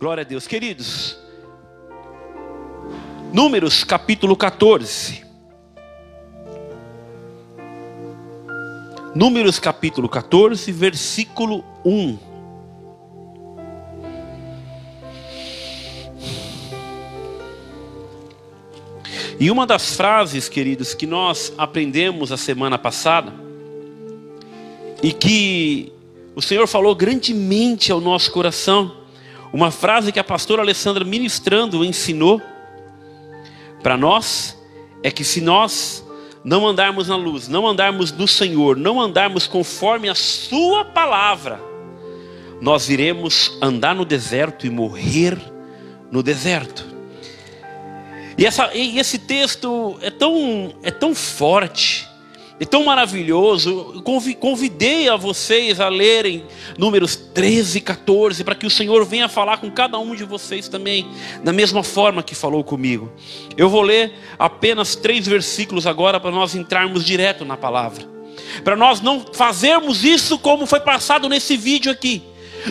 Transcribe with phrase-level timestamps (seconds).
[0.00, 1.18] Glória a Deus, queridos.
[3.34, 5.22] Números capítulo 14.
[9.14, 12.18] Números capítulo 14, versículo 1.
[19.38, 23.34] E uma das frases, queridos, que nós aprendemos a semana passada,
[25.02, 25.92] e que
[26.34, 28.99] o Senhor falou grandemente ao nosso coração,
[29.52, 32.40] uma frase que a pastora Alessandra ministrando ensinou
[33.82, 34.56] para nós,
[35.02, 36.06] é que se nós
[36.44, 41.60] não andarmos na luz, não andarmos no Senhor, não andarmos conforme a Sua palavra,
[42.60, 45.38] nós iremos andar no deserto e morrer
[46.10, 46.86] no deserto.
[48.36, 52.08] E, essa, e esse texto é tão, é tão forte,
[52.60, 54.02] é tão maravilhoso.
[54.38, 56.44] Convidei a vocês a lerem
[56.76, 60.68] números 13 e 14, para que o Senhor venha falar com cada um de vocês
[60.68, 61.08] também,
[61.42, 63.10] da mesma forma que falou comigo.
[63.56, 68.04] Eu vou ler apenas três versículos agora, para nós entrarmos direto na palavra.
[68.62, 72.22] Para nós não fazermos isso como foi passado nesse vídeo aqui.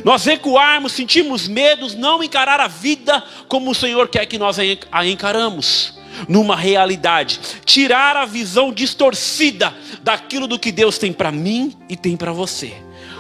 [0.03, 4.57] Nós recuarmos, sentimos medos, não encarar a vida como o Senhor quer que nós
[4.91, 11.73] a encaramos numa realidade, tirar a visão distorcida daquilo do que Deus tem para mim
[11.87, 12.73] e tem para você,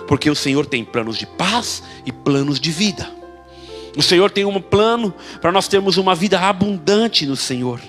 [0.07, 3.09] porque o Senhor tem planos de paz e planos de vida.
[3.97, 7.81] O Senhor tem um plano para nós termos uma vida abundante no Senhor.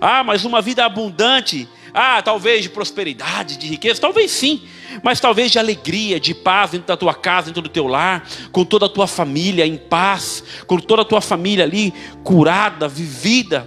[0.00, 4.60] Ah, mas uma vida abundante, ah, talvez de prosperidade, de riqueza, talvez sim,
[5.02, 8.66] mas talvez de alegria, de paz dentro da tua casa, dentro do teu lar, com
[8.66, 13.66] toda a tua família em paz, com toda a tua família ali curada, vivida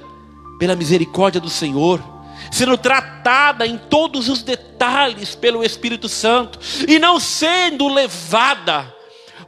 [0.59, 2.03] pela misericórdia do Senhor,
[2.51, 8.98] sendo tratada em todos os detalhes pelo Espírito Santo e não sendo levada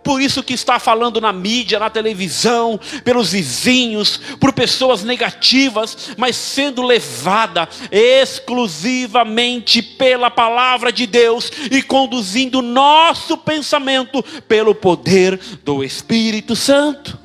[0.03, 6.35] por isso que está falando na mídia, na televisão, pelos vizinhos, por pessoas negativas, mas
[6.35, 16.55] sendo levada exclusivamente pela palavra de Deus e conduzindo nosso pensamento pelo poder do Espírito
[16.55, 17.19] Santo.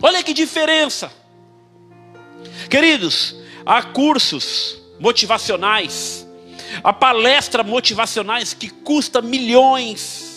[0.00, 1.10] Olha que diferença.
[2.70, 3.34] Queridos,
[3.66, 6.26] há cursos motivacionais,
[6.82, 10.27] há palestras motivacionais que custa milhões.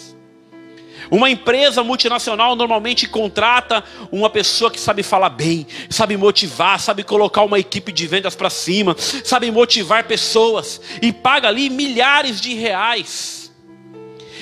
[1.12, 7.44] Uma empresa multinacional normalmente contrata uma pessoa que sabe falar bem, sabe motivar, sabe colocar
[7.44, 13.52] uma equipe de vendas para cima, sabe motivar pessoas e paga ali milhares de reais.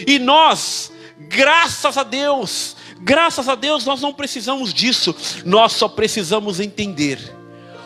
[0.05, 6.59] E nós, graças a Deus, graças a Deus nós não precisamos disso, nós só precisamos
[6.59, 7.19] entender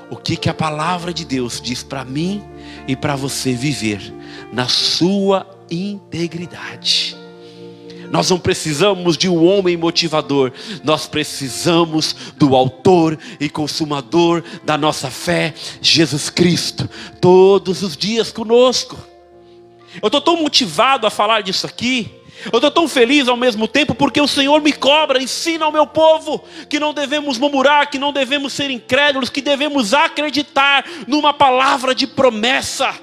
[0.09, 2.44] o que, que a palavra de Deus diz para mim
[2.85, 4.13] e para você viver
[4.51, 7.22] na sua integridade.
[8.13, 10.51] Nós não precisamos de um homem motivador,
[10.84, 15.51] nós precisamos do autor e consumador da nossa fé,
[15.81, 16.88] Jesus Cristo,
[17.19, 18.96] todos os dias conosco.
[20.00, 22.13] Eu estou tão motivado a falar disso aqui,
[22.51, 25.88] eu estou tão feliz ao mesmo tempo porque o Senhor me cobra, ensina ao meu
[25.88, 31.95] povo que não devemos murmurar, que não devemos ser incrédulos, que devemos acreditar numa palavra
[31.95, 32.94] de promessa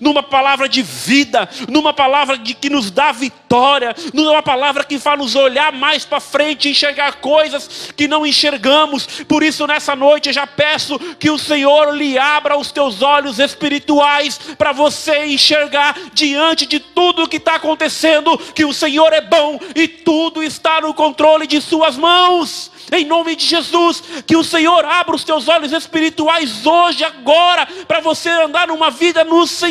[0.00, 5.18] numa palavra de vida, numa palavra de que nos dá vitória, numa palavra que faz
[5.18, 9.06] nos olhar mais para frente, enxergar coisas que não enxergamos.
[9.28, 13.38] Por isso, nessa noite, eu já peço que o Senhor lhe abra os teus olhos
[13.38, 19.20] espirituais para você enxergar diante de tudo o que está acontecendo, que o Senhor é
[19.20, 24.42] bom e tudo está no controle de Suas mãos em nome de Jesus, que o
[24.44, 29.69] Senhor abra os teus olhos espirituais hoje, agora, para você andar numa vida no Senhor.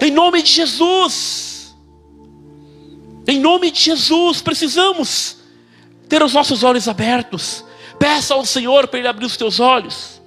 [0.00, 1.76] Em nome de Jesus.
[3.26, 5.38] Em nome de Jesus, precisamos
[6.08, 7.64] ter os nossos olhos abertos.
[7.98, 10.18] Peça ao Senhor para Ele abrir os teus olhos.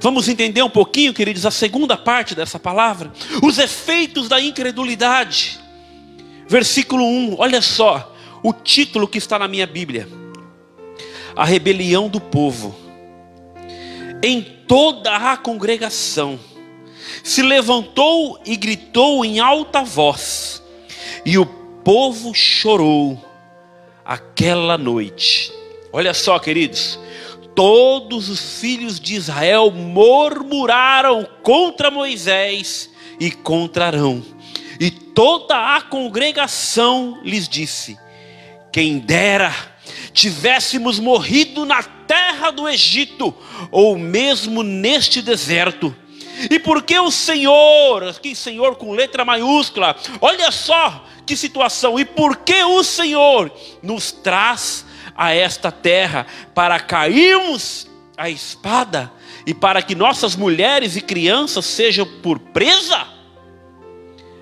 [0.00, 5.58] Vamos entender um pouquinho, queridos, a segunda parte dessa palavra: os efeitos da incredulidade.
[6.46, 10.08] Versículo 1, olha só o título que está na minha Bíblia:
[11.36, 12.87] A rebelião do povo.
[14.22, 16.38] Em toda a congregação
[17.22, 20.62] se levantou e gritou em alta voz,
[21.24, 23.22] e o povo chorou
[24.04, 25.52] aquela noite.
[25.92, 26.98] Olha só, queridos,
[27.54, 34.22] todos os filhos de Israel murmuraram contra Moisés e contra Arão
[34.78, 37.98] e toda a congregação lhes disse:
[38.72, 39.52] Quem dera
[40.12, 41.82] tivéssemos morrido na
[42.38, 43.34] terra do Egito,
[43.70, 45.94] ou mesmo neste deserto.
[46.48, 52.62] E porque o Senhor, aqui Senhor com letra maiúscula, olha só que situação, e porque
[52.62, 53.50] o Senhor
[53.82, 54.86] nos traz
[55.16, 59.12] a esta terra para cairmos a espada
[59.44, 63.04] e para que nossas mulheres e crianças sejam por presa?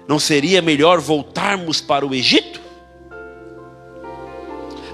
[0.06, 2.60] Não seria melhor voltarmos para o Egito?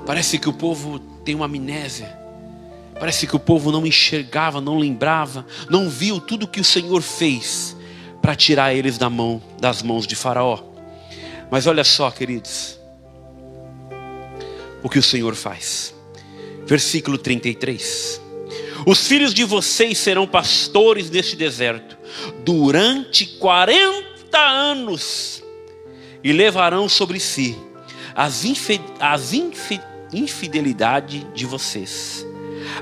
[0.07, 2.22] Parece que o povo tem uma amnésia.
[3.03, 7.77] Parece que o povo não enxergava, não lembrava, não viu tudo que o Senhor fez
[8.23, 10.61] para tirar eles da mão, das mãos de Faraó.
[11.51, 12.79] Mas olha só, queridos,
[14.85, 15.93] o que o Senhor faz.
[16.65, 18.21] Versículo 33.
[18.87, 21.99] Os filhos de vocês serão pastores neste deserto
[22.45, 25.43] durante 40 anos
[26.23, 27.59] e levarão sobre si
[28.15, 29.81] as, infi as infi
[30.13, 32.25] infidelidade de vocês,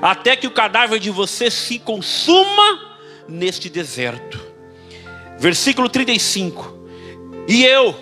[0.00, 2.98] até que o cadáver de vocês se consuma
[3.28, 4.40] neste deserto.
[5.38, 6.78] Versículo 35.
[7.48, 7.94] E eu,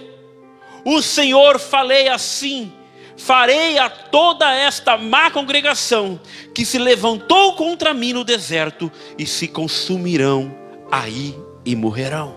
[0.85, 2.73] o Senhor, falei assim:
[3.17, 6.20] farei a toda esta má congregação
[6.55, 10.55] que se levantou contra mim no deserto e se consumirão
[10.90, 12.37] aí e morrerão.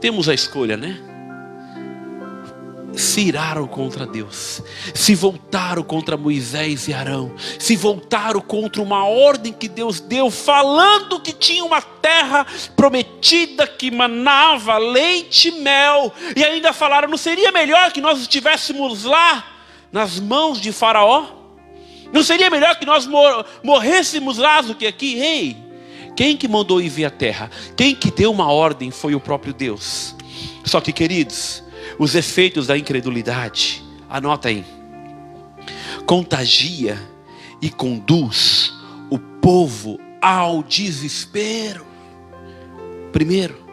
[0.00, 1.05] Temos a escolha, né?
[2.96, 4.62] Se iraram contra Deus,
[4.94, 11.20] se voltaram contra Moisés e Arão, se voltaram contra uma ordem que Deus deu, falando
[11.20, 17.52] que tinha uma terra prometida que manava leite e mel, e ainda falaram: não seria
[17.52, 19.44] melhor que nós estivéssemos lá,
[19.92, 21.26] nas mãos de Faraó?
[22.12, 23.06] Não seria melhor que nós
[23.62, 25.18] morrêssemos lá do que aqui?
[25.18, 25.56] Ei,
[26.16, 27.50] quem que mandou ir ver a terra?
[27.76, 30.14] Quem que deu uma ordem foi o próprio Deus.
[30.64, 31.62] Só que, queridos,
[31.98, 34.64] os efeitos da incredulidade, anota aí,
[36.04, 36.98] contagia
[37.60, 38.72] e conduz
[39.10, 41.84] o povo ao desespero.
[43.12, 43.64] Primeiro,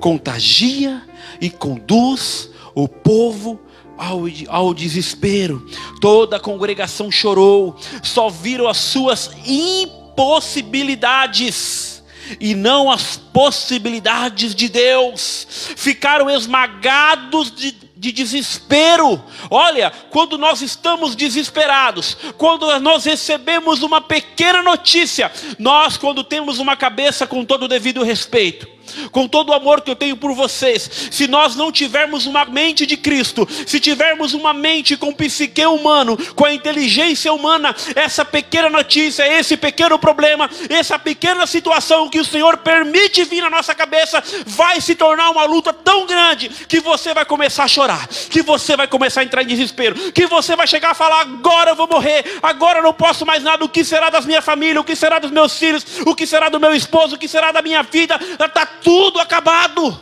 [0.00, 1.02] contagia
[1.40, 3.60] e conduz o povo
[3.96, 5.64] ao, ao desespero.
[6.00, 11.95] Toda a congregação chorou, só viram as suas impossibilidades
[12.40, 15.46] e não as possibilidades de Deus,
[15.76, 19.22] ficaram esmagados de, de desespero.
[19.50, 26.76] Olha, quando nós estamos desesperados, quando nós recebemos uma pequena notícia, nós, quando temos uma
[26.76, 28.75] cabeça com todo o devido respeito,
[29.10, 32.86] com todo o amor que eu tenho por vocês, se nós não tivermos uma mente
[32.86, 38.68] de Cristo, se tivermos uma mente com psique humano, com a inteligência humana, essa pequena
[38.68, 44.22] notícia, esse pequeno problema, essa pequena situação que o Senhor permite vir na nossa cabeça,
[44.44, 48.76] vai se tornar uma luta tão grande que você vai começar a chorar, que você
[48.76, 51.88] vai começar a entrar em desespero, que você vai chegar a falar: agora eu vou
[51.88, 54.96] morrer, agora eu não posso mais nada, o que será das minha família, o que
[54.96, 57.82] será dos meus filhos, o que será do meu esposo, o que será da minha
[57.82, 60.00] vida, está tudo acabado,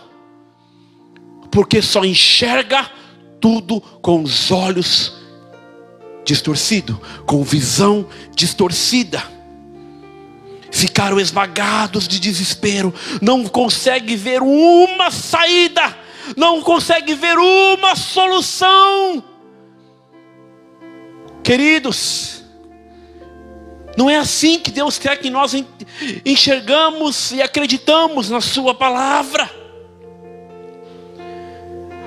[1.51, 2.91] porque só enxerga
[3.41, 5.13] tudo com os olhos
[6.25, 9.23] distorcidos, com visão distorcida.
[10.71, 12.93] Ficaram esmagados de desespero,
[13.23, 15.97] não consegue ver uma saída,
[16.37, 19.23] não consegue ver uma solução.
[21.43, 22.44] Queridos,
[23.97, 25.55] não é assim que Deus quer que nós
[26.25, 29.51] enxergamos e acreditamos na Sua palavra.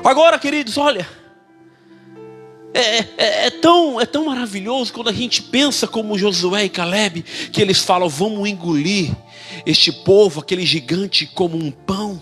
[0.04, 1.08] Agora, queridos, olha,
[2.74, 7.24] é, é, é, tão, é tão maravilhoso quando a gente pensa como Josué e Caleb,
[7.52, 9.12] que eles falam: vamos engolir
[9.66, 12.22] este povo, aquele gigante, como um pão.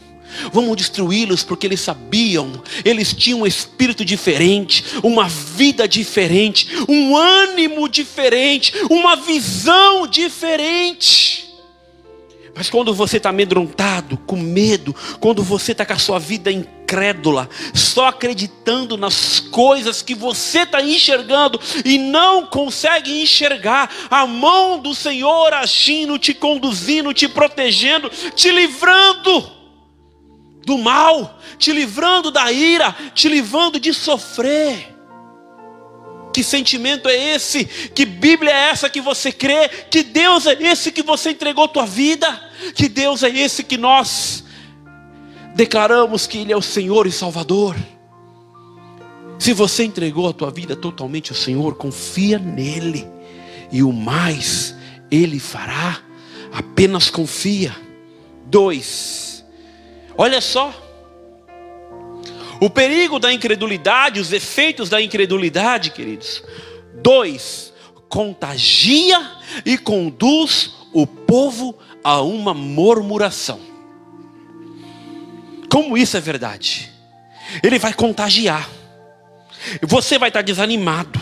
[0.51, 7.88] Vamos destruí-los porque eles sabiam, eles tinham um espírito diferente, uma vida diferente, um ânimo
[7.88, 11.46] diferente, uma visão diferente.
[12.55, 17.50] Mas quando você está amedrontado, com medo, quando você está com a sua vida incrédula,
[17.74, 24.96] só acreditando nas coisas que você está enxergando e não consegue enxergar a mão do
[24.96, 29.55] Senhor agindo, te conduzindo, te protegendo, te livrando
[30.66, 34.94] do mal, te livrando da ira, te livrando de sofrer.
[36.34, 37.64] Que sentimento é esse?
[37.64, 39.70] Que Bíblia é essa que você crê?
[39.70, 42.28] Que Deus é esse que você entregou tua vida?
[42.74, 44.44] Que Deus é esse que nós
[45.54, 47.76] declaramos que Ele é o Senhor e Salvador?
[49.40, 53.08] Se você entregou a tua vida totalmente ao Senhor, confia nele,
[53.72, 54.76] e o mais
[55.12, 56.02] Ele fará,
[56.52, 57.76] apenas confia.
[58.48, 59.25] Dois,
[60.18, 60.74] Olha só.
[62.60, 66.44] O perigo da incredulidade, os efeitos da incredulidade, queridos.
[66.94, 67.74] Dois,
[68.08, 69.20] contagia
[69.66, 73.60] e conduz o povo a uma murmuração.
[75.70, 76.90] Como isso é verdade?
[77.62, 78.70] Ele vai contagiar.
[79.82, 81.20] Você vai estar desanimado.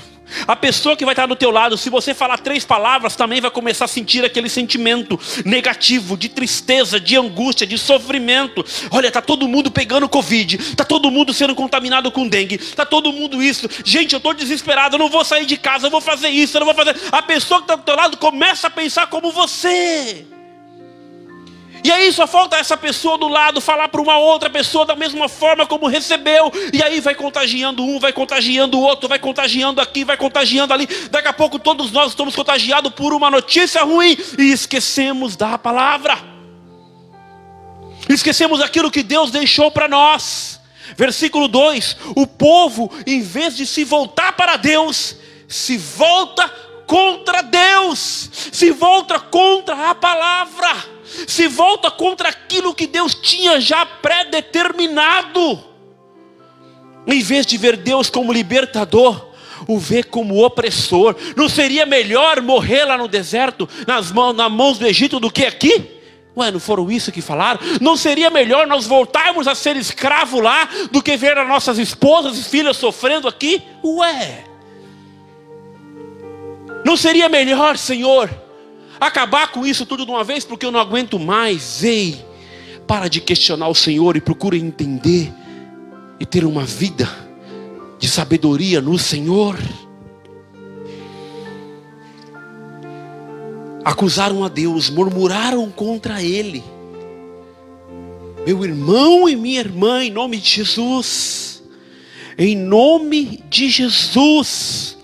[0.47, 3.51] A pessoa que vai estar do teu lado, se você falar três palavras, também vai
[3.51, 8.65] começar a sentir aquele sentimento negativo, de tristeza, de angústia, de sofrimento.
[8.91, 13.11] Olha, tá todo mundo pegando covid, tá todo mundo sendo contaminado com dengue, tá todo
[13.11, 13.69] mundo isso.
[13.83, 16.59] Gente, eu estou desesperado, eu não vou sair de casa, eu vou fazer isso, eu
[16.59, 16.95] não vou fazer.
[17.11, 20.25] A pessoa que está do teu lado começa a pensar como você.
[21.83, 25.27] E aí só falta essa pessoa do lado falar para uma outra pessoa da mesma
[25.27, 26.49] forma como recebeu.
[26.71, 30.87] E aí vai contagiando um, vai contagiando o outro, vai contagiando aqui, vai contagiando ali.
[31.11, 36.17] Daqui a pouco todos nós estamos contagiados por uma notícia ruim e esquecemos da palavra.
[38.07, 40.61] Esquecemos aquilo que Deus deixou para nós.
[40.95, 45.17] Versículo 2: O povo, em vez de se voltar para Deus,
[45.49, 46.49] se volta
[46.87, 53.85] contra Deus, se volta contra a palavra se volta contra aquilo que Deus tinha já
[53.85, 55.63] predeterminado.
[57.05, 59.33] Em vez de ver Deus como libertador,
[59.67, 61.15] o vê como opressor.
[61.35, 65.45] Não seria melhor morrer lá no deserto, nas mãos, nas mãos do Egito, do que
[65.45, 66.01] aqui?
[66.35, 67.59] Ué, não foram isso que falaram?
[67.79, 72.37] Não seria melhor nós voltarmos a ser escravo lá do que ver as nossas esposas
[72.37, 73.61] e filhas sofrendo aqui?
[73.83, 74.45] Ué.
[76.83, 78.29] Não seria melhor, Senhor,
[78.99, 81.83] acabar com isso tudo de uma vez, porque eu não aguento mais.
[81.83, 82.23] Ei,
[82.87, 85.31] para de questionar o Senhor e procura entender
[86.19, 87.09] e ter uma vida
[87.99, 89.57] de sabedoria no Senhor.
[93.83, 96.63] Acusaram a Deus, murmuraram contra Ele.
[98.45, 101.63] Meu irmão e minha irmã, em nome de Jesus,
[102.37, 104.97] em nome de Jesus,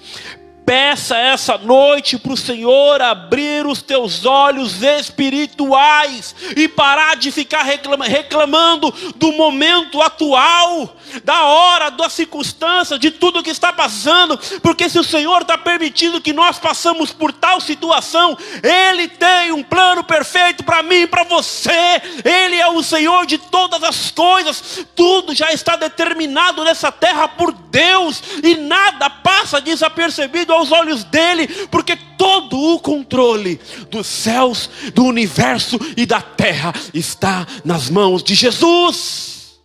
[0.69, 7.63] Peça essa noite para o Senhor abrir os teus olhos espirituais e parar de ficar
[7.63, 14.99] reclamando do momento atual, da hora, da circunstância, de tudo que está passando, porque se
[14.99, 20.63] o Senhor está permitindo que nós passamos por tal situação, Ele tem um plano perfeito
[20.63, 25.51] para mim e para você, Ele é o Senhor de todas as coisas, tudo já
[25.51, 32.57] está determinado nessa terra por Deus e nada passa desapercebido aos olhos dele, porque todo
[32.57, 39.59] o controle dos céus, do universo e da terra está nas mãos de Jesus.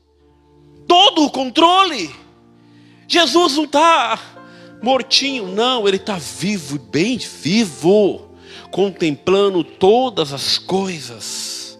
[0.87, 2.15] Todo o controle.
[3.07, 4.19] Jesus não está
[4.83, 8.31] mortinho, não, ele está vivo, bem vivo,
[8.71, 11.79] contemplando todas as coisas.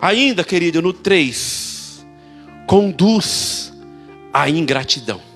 [0.00, 2.06] Ainda, querido, no 3,
[2.66, 3.72] conduz
[4.32, 5.27] a ingratidão.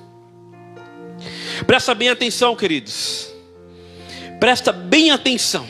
[1.65, 3.33] Presta bem atenção, queridos.
[4.41, 5.67] Presta bem atenção.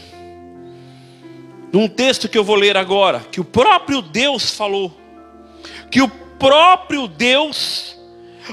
[1.73, 4.95] Num texto que eu vou ler agora, que o próprio Deus falou,
[5.91, 7.97] que o próprio Deus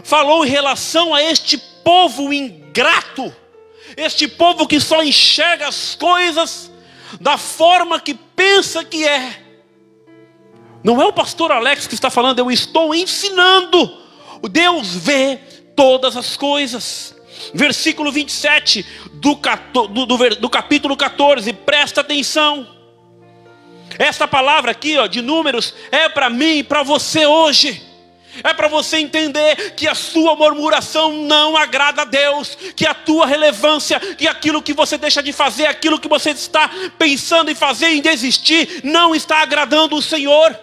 [0.04, 3.34] falou em relação a este povo ingrato,
[3.98, 6.72] este povo que só enxerga as coisas
[7.20, 9.44] da forma que pensa que é.
[10.84, 13.98] Não é o pastor Alex que está falando, eu estou ensinando.
[14.42, 15.38] O Deus vê
[15.76, 17.19] todas as coisas
[17.54, 19.40] versículo 27 do,
[19.88, 22.68] do, do, do capítulo 14, presta atenção.
[23.98, 27.90] Esta palavra aqui, ó, de números, é para mim e para você hoje.
[28.44, 33.26] É para você entender que a sua murmuração não agrada a Deus, que a tua
[33.26, 37.88] relevância, que aquilo que você deixa de fazer, aquilo que você está pensando em fazer,
[37.88, 40.58] em desistir, não está agradando o Senhor.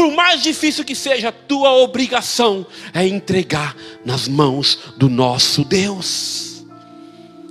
[0.00, 2.64] Por mais difícil que seja, a tua obrigação
[2.94, 6.64] é entregar nas mãos do nosso Deus.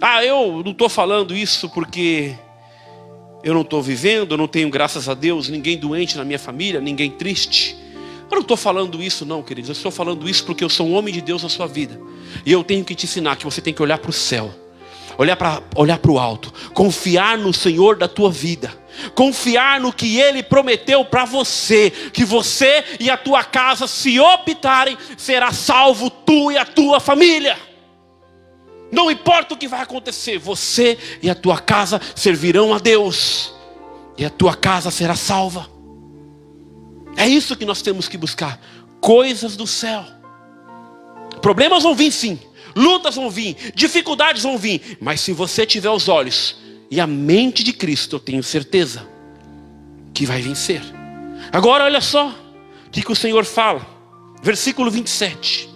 [0.02, 2.36] Ah, eu não estou falando isso porque
[3.44, 6.82] eu não estou vivendo, eu não tenho, graças a Deus, ninguém doente na minha família,
[6.82, 7.78] ninguém triste.
[8.32, 9.70] Eu não estou falando isso, não, queridos.
[9.70, 12.02] Eu estou falando isso porque eu sou um homem de Deus na sua vida.
[12.44, 14.52] E eu tenho que te ensinar que você tem que olhar para o céu,
[15.20, 18.80] olhar para olhar o alto, confiar no Senhor da tua vida
[19.16, 24.98] confiar no que Ele prometeu para você, que você e a tua casa, se optarem,
[25.18, 27.58] será salvo tu e a tua família.
[28.92, 33.54] Não importa o que vai acontecer, você e a tua casa servirão a Deus,
[34.18, 35.70] e a tua casa será salva.
[37.16, 38.60] É isso que nós temos que buscar:
[39.00, 40.04] coisas do céu.
[41.42, 42.40] Problemas vão vir sim,
[42.76, 46.58] lutas vão vir, dificuldades vão vir, mas se você tiver os olhos
[46.90, 49.08] e a mente de Cristo, eu tenho certeza
[50.14, 50.82] que vai vencer.
[51.52, 53.86] Agora olha só o que, que o Senhor fala,
[54.42, 55.70] versículo 27.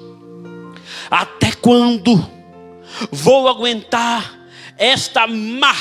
[1.09, 2.29] Até quando
[3.11, 4.39] vou aguentar
[4.77, 5.75] esta má,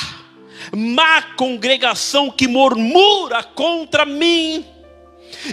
[0.75, 4.65] má congregação que murmura contra mim.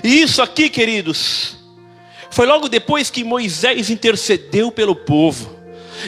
[0.04, 1.56] E isso aqui, queridos,
[2.30, 5.58] foi logo depois que Moisés intercedeu pelo povo.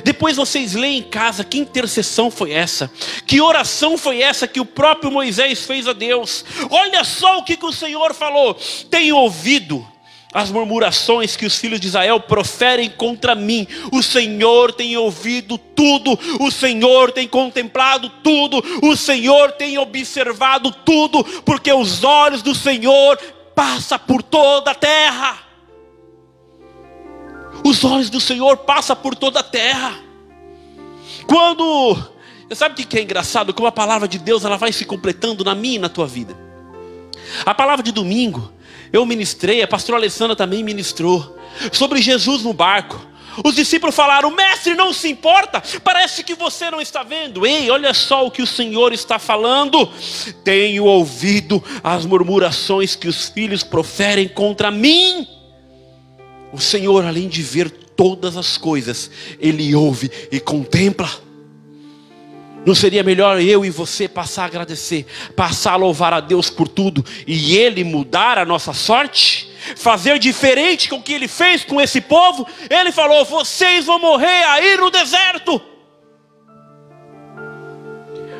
[0.04, 2.90] Depois vocês leem em casa que intercessão foi essa,
[3.26, 6.44] que oração foi essa que o próprio Moisés fez a Deus.
[6.70, 8.56] Olha só o que, que o Senhor falou:
[8.90, 9.86] tenho ouvido
[10.32, 13.66] as murmurações que os filhos de Israel proferem contra mim.
[13.92, 21.22] O Senhor tem ouvido tudo, o Senhor tem contemplado tudo, o Senhor tem observado tudo,
[21.42, 23.18] porque os olhos do Senhor
[23.54, 25.51] passam por toda a terra.
[27.64, 29.98] Os olhos do Senhor passam por toda a terra.
[31.26, 31.96] Quando,
[32.54, 33.54] sabe o que é engraçado?
[33.54, 36.36] Como a palavra de Deus ela vai se completando na minha e na tua vida.
[37.46, 38.52] A palavra de domingo,
[38.92, 41.38] eu ministrei, a pastora Alessandra também ministrou,
[41.72, 43.00] sobre Jesus no barco.
[43.44, 47.46] Os discípulos falaram: Mestre, não se importa, parece que você não está vendo.
[47.46, 49.90] Ei, olha só o que o Senhor está falando.
[50.44, 55.26] Tenho ouvido as murmurações que os filhos proferem contra mim.
[56.52, 61.08] O Senhor, além de ver todas as coisas, Ele ouve e contempla.
[62.64, 65.04] Não seria melhor eu e você passar a agradecer,
[65.34, 69.50] passar a louvar a Deus por tudo e Ele mudar a nossa sorte?
[69.76, 72.46] Fazer diferente com o que Ele fez com esse povo?
[72.70, 75.60] Ele falou: vocês vão morrer aí no deserto.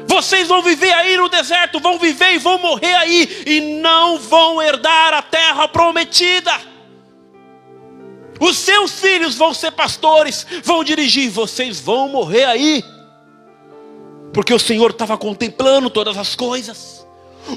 [0.07, 4.61] Vocês vão viver aí no deserto, vão viver e vão morrer aí, e não vão
[4.61, 6.72] herdar a terra prometida.
[8.43, 12.83] Os seus filhos vão ser pastores, vão dirigir, vocês vão morrer aí.
[14.33, 17.07] Porque o Senhor estava contemplando todas as coisas.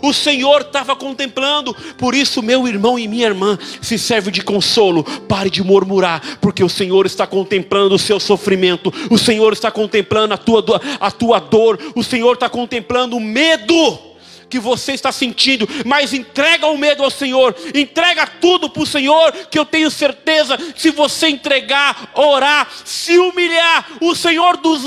[0.04, 5.04] O Senhor estava contemplando, por isso, meu irmão e minha irmã, se serve de consolo,
[5.28, 10.36] pare de murmurar, porque o Senhor está contemplando o seu sofrimento, o Senhor está contemplando
[10.36, 10.64] a tua,
[11.00, 14.15] a tua dor, o Senhor está contemplando o medo
[14.56, 19.34] que você está sentindo, mas entrega o medo ao Senhor, entrega tudo para o Senhor,
[19.52, 24.84] que eu tenho certeza, se você entregar, orar, se humilhar, o Senhor dos,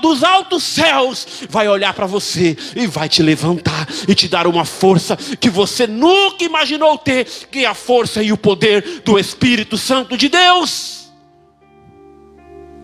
[0.00, 4.64] dos altos céus vai olhar para você e vai te levantar e te dar uma
[4.64, 9.78] força que você nunca imaginou ter, que é a força e o poder do Espírito
[9.78, 11.12] Santo de Deus.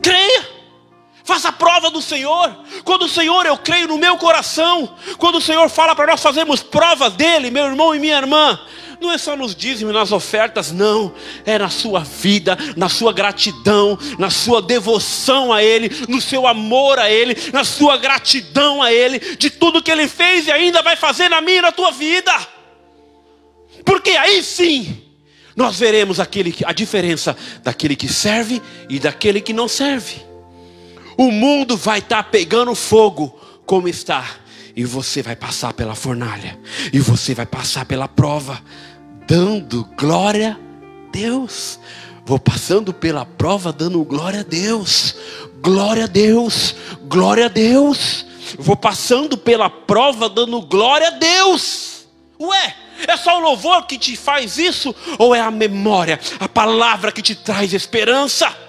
[0.00, 0.57] Creia.
[1.28, 2.56] Faça prova do Senhor.
[2.84, 4.96] Quando o Senhor, eu creio no meu coração.
[5.18, 8.58] Quando o Senhor fala para nós fazermos prova dele, meu irmão e minha irmã.
[8.98, 11.14] Não é só nos dízimos, nas ofertas, não.
[11.44, 16.98] É na sua vida, na sua gratidão, na sua devoção a Ele, no seu amor
[16.98, 20.96] a Ele, na sua gratidão a Ele, de tudo que Ele fez e ainda vai
[20.96, 22.32] fazer na minha e na tua vida.
[23.84, 24.96] Porque aí sim,
[25.54, 30.26] nós veremos aquele, a diferença daquele que serve e daquele que não serve
[31.18, 34.24] o mundo vai estar tá pegando fogo como está,
[34.76, 36.56] e você vai passar pela fornalha,
[36.92, 38.62] e você vai passar pela prova,
[39.26, 41.80] dando glória a Deus.
[42.24, 45.16] Vou passando pela prova, dando glória a Deus,
[45.60, 46.74] glória a Deus,
[47.08, 48.24] glória a Deus.
[48.58, 52.06] Vou passando pela prova, dando glória a Deus.
[52.40, 52.76] Ué,
[53.06, 54.94] é só o louvor que te faz isso?
[55.18, 58.67] Ou é a memória, a palavra que te traz esperança?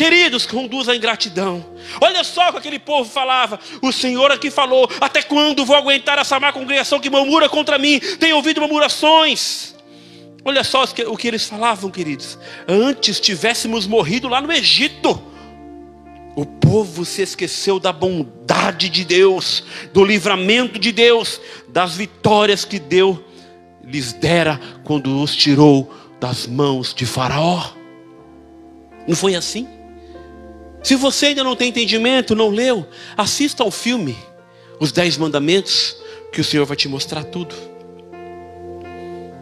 [0.00, 1.62] Queridos, conduz a ingratidão.
[2.00, 3.60] Olha só o que aquele povo falava.
[3.82, 8.00] O Senhor aqui falou: Até quando vou aguentar essa má congregação que murmura contra mim?
[8.18, 9.74] Tenho ouvido murmurações.
[10.42, 12.38] Olha só o que eles falavam, queridos.
[12.66, 15.22] Antes tivéssemos morrido lá no Egito.
[16.34, 22.78] O povo se esqueceu da bondade de Deus, do livramento de Deus, das vitórias que
[22.78, 23.18] Deus
[23.84, 27.72] lhes dera quando os tirou das mãos de Faraó.
[29.06, 29.68] Não foi assim?
[30.82, 34.16] Se você ainda não tem entendimento, não leu, assista ao filme
[34.80, 35.96] Os Dez Mandamentos,
[36.32, 37.54] que o Senhor vai te mostrar tudo.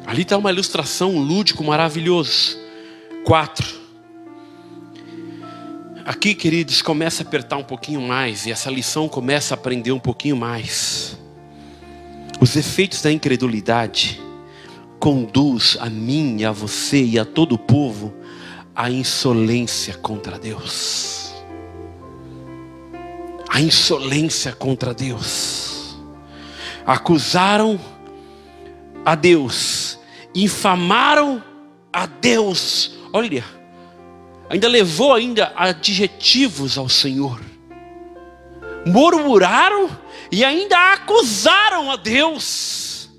[0.04, 2.58] Ali está uma ilustração, um lúdico maravilhoso.
[3.24, 3.78] Quatro.
[6.04, 10.00] Aqui, queridos, começa a apertar um pouquinho mais, e essa lição começa a aprender um
[10.00, 11.16] pouquinho mais.
[12.40, 14.20] Os efeitos da incredulidade
[14.98, 18.14] conduz a mim, a você e a todo o povo
[18.74, 21.17] à insolência contra Deus
[23.48, 25.96] a insolência contra Deus.
[26.86, 27.80] Acusaram
[29.04, 29.98] a Deus,
[30.34, 31.42] infamaram
[31.92, 32.92] a Deus.
[33.12, 33.44] Olha,
[34.50, 37.40] ainda levou ainda adjetivos ao Senhor.
[38.86, 39.90] Murmuraram
[40.30, 43.10] e ainda acusaram a Deus.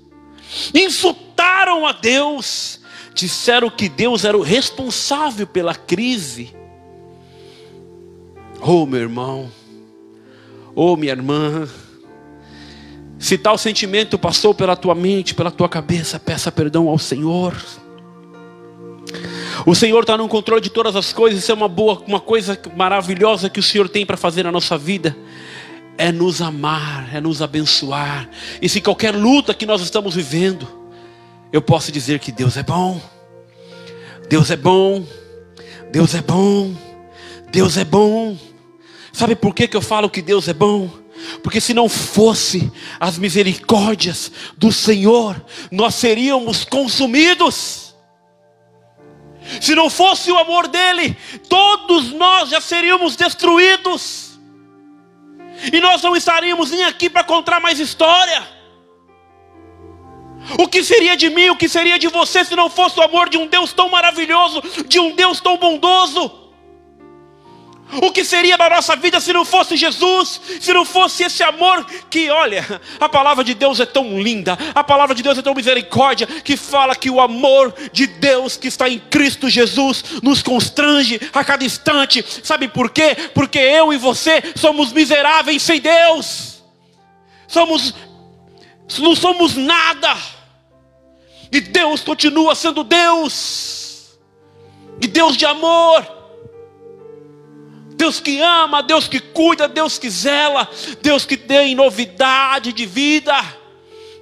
[0.74, 2.80] Insultaram a Deus.
[3.14, 6.54] Disseram que Deus era o responsável pela crise.
[8.60, 9.50] Oh, meu irmão,
[10.82, 11.68] Oh, minha irmã,
[13.18, 17.54] se tal sentimento passou pela tua mente, pela tua cabeça, peça perdão ao Senhor.
[19.66, 22.58] O Senhor está no controle de todas as coisas, isso é uma boa, uma coisa
[22.74, 25.14] maravilhosa que o Senhor tem para fazer na nossa vida.
[25.98, 28.30] É nos amar, é nos abençoar.
[28.62, 30.66] E se qualquer luta que nós estamos vivendo,
[31.52, 32.98] eu posso dizer que Deus é bom.
[34.30, 35.04] Deus é bom.
[35.92, 36.74] Deus é bom.
[37.52, 38.34] Deus é bom.
[39.12, 40.90] Sabe por que, que eu falo que Deus é bom?
[41.42, 47.94] Porque se não fosse as misericórdias do Senhor, nós seríamos consumidos.
[49.60, 51.16] Se não fosse o amor dele,
[51.48, 54.38] todos nós já seríamos destruídos.
[55.72, 58.60] E nós não estaríamos nem aqui para contar mais história.
[60.58, 63.28] O que seria de mim, o que seria de você se não fosse o amor
[63.28, 66.39] de um Deus tão maravilhoso, de um Deus tão bondoso?
[68.02, 71.84] O que seria da nossa vida se não fosse Jesus, se não fosse esse amor
[72.08, 75.54] que, olha, a palavra de Deus é tão linda, a palavra de Deus é tão
[75.54, 81.20] misericórdia, que fala que o amor de Deus que está em Cristo Jesus nos constrange
[81.32, 82.24] a cada instante.
[82.44, 83.16] Sabe por quê?
[83.34, 86.62] Porque eu e você somos miseráveis sem Deus,
[87.48, 87.94] somos,
[88.98, 90.16] não somos nada,
[91.50, 94.18] e Deus continua sendo Deus,
[95.02, 96.19] e Deus de amor.
[98.00, 100.66] Deus que ama, Deus que cuida, Deus que zela,
[101.02, 103.34] Deus que tem novidade de vida.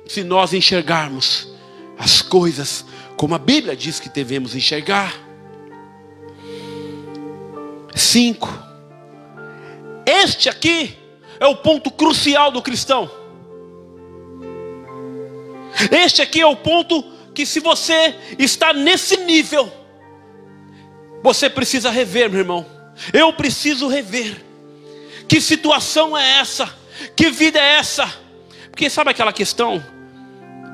[0.05, 1.49] Se nós enxergarmos
[1.97, 2.85] as coisas
[3.17, 5.15] como a Bíblia diz que devemos enxergar.
[7.95, 8.53] Cinco.
[10.05, 10.99] Este aqui
[11.39, 13.09] é o ponto crucial do cristão.
[15.93, 17.01] Este aqui é o ponto
[17.33, 19.73] que, se você está nesse nível,
[21.23, 22.78] você precisa rever, meu irmão.
[23.13, 24.45] Eu preciso rever.
[25.27, 26.75] Que situação é essa?
[27.15, 28.13] Que vida é essa?
[28.71, 29.85] Porque sabe aquela questão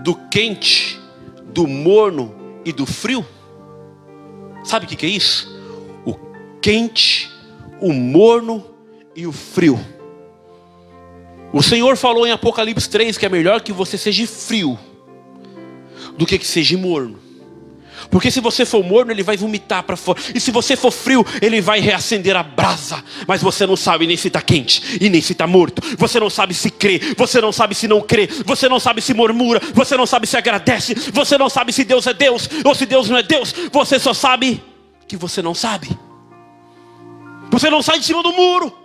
[0.03, 0.99] do quente,
[1.47, 2.35] do morno
[2.65, 3.27] e do frio?
[4.63, 5.49] Sabe o que é isso?
[6.05, 6.15] O
[6.61, 7.31] quente,
[7.81, 8.65] o morno
[9.15, 9.79] e o frio.
[11.53, 14.79] O Senhor falou em Apocalipse 3 que é melhor que você seja frio
[16.17, 17.24] do que que seja morno.
[18.15, 20.21] Porque se você for morno, ele vai vomitar para fora.
[20.33, 23.03] E se você for frio, ele vai reacender a brasa.
[23.27, 25.83] Mas você não sabe nem se está quente e nem se está morto.
[25.99, 29.13] Você não sabe se crê, você não sabe se não crê, você não sabe se
[29.13, 32.87] murmura, você não sabe se agradece, você não sabe se Deus é Deus ou se
[32.87, 33.53] Deus não é Deus.
[33.73, 34.63] Você só sabe
[35.09, 35.89] que você não sabe.
[37.51, 38.79] Você não sai de cima do muro.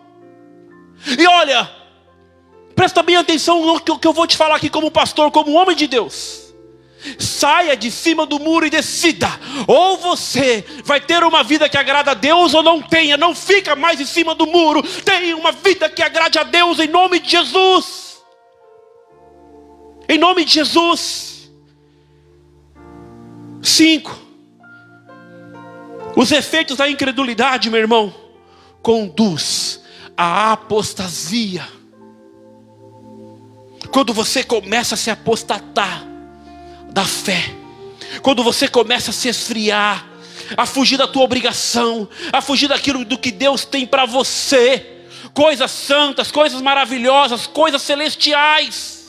[1.06, 1.70] E olha,
[2.76, 5.86] presta bem atenção no que eu vou te falar aqui como pastor, como homem de
[5.86, 6.49] Deus.
[7.18, 9.28] Saia de cima do muro e decida.
[9.68, 13.18] Ou você vai ter uma vida que agrada a Deus ou não tenha.
[13.18, 14.84] Não fica mais em cima do muro.
[15.04, 18.22] Tenha uma vida que agrade a Deus em nome de Jesus.
[20.08, 21.50] Em nome de Jesus.
[23.62, 24.18] Cinco.
[26.16, 28.14] Os efeitos da incredulidade, meu irmão,
[28.82, 29.82] conduz
[30.18, 31.66] à apostasia.
[33.92, 36.09] Quando você começa a se apostatar,
[36.92, 37.56] da fé.
[38.22, 40.08] Quando você começa a se esfriar,
[40.58, 44.86] a fugir da tua obrigação, a fugir daquilo do que Deus tem para você,
[45.34, 49.00] coisas santas, coisas maravilhosas, coisas celestiais.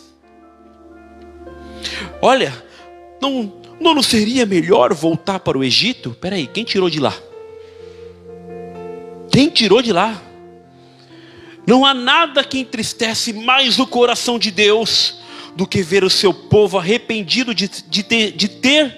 [2.20, 2.52] Olha,
[3.20, 6.16] não, não seria melhor voltar para o Egito?
[6.20, 7.14] Peraí, quem tirou de lá?
[9.32, 10.20] Quem tirou de lá?
[11.66, 15.19] Não há nada que entristece mais o coração de Deus
[15.56, 18.94] do que ver o seu povo arrependido de, de, ter, de ter.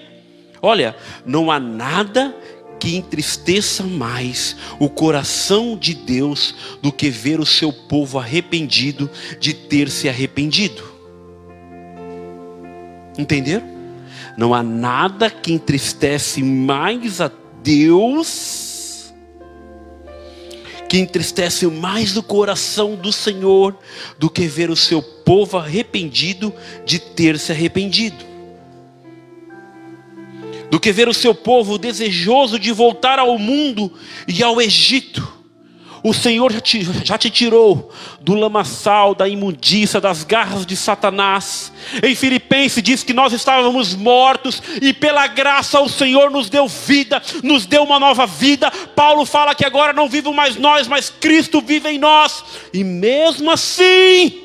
[0.60, 2.34] Olha, não há nada
[2.78, 9.54] que entristeça mais o coração de Deus do que ver o seu povo arrependido de
[9.54, 10.82] ter se arrependido.
[13.16, 13.70] Entenderam?
[14.36, 17.30] Não há nada que entristece mais a
[17.62, 18.71] Deus
[20.92, 23.74] que entristece mais o coração do Senhor
[24.18, 26.52] do que ver o seu povo arrependido
[26.84, 28.22] de ter se arrependido.
[30.70, 33.90] Do que ver o seu povo desejoso de voltar ao mundo
[34.28, 35.31] e ao Egito
[36.02, 41.72] o Senhor já te, já te tirou do lamaçal, da imundícia, das garras de Satanás.
[42.02, 47.22] Em Filipenses diz que nós estávamos mortos e pela graça o Senhor nos deu vida,
[47.42, 48.70] nos deu uma nova vida.
[48.96, 52.44] Paulo fala que agora não vivo mais nós, mas Cristo vive em nós.
[52.72, 54.41] E mesmo assim,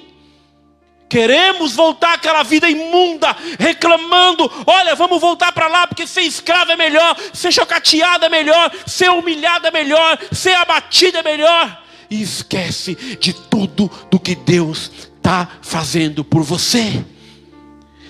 [1.09, 6.75] Queremos voltar àquela vida imunda, reclamando: olha, vamos voltar para lá, porque ser escravo é
[6.75, 11.83] melhor, ser chocateado é melhor, ser humilhado é melhor, ser abatido é melhor.
[12.09, 17.03] e esquece de tudo do que Deus está fazendo por você.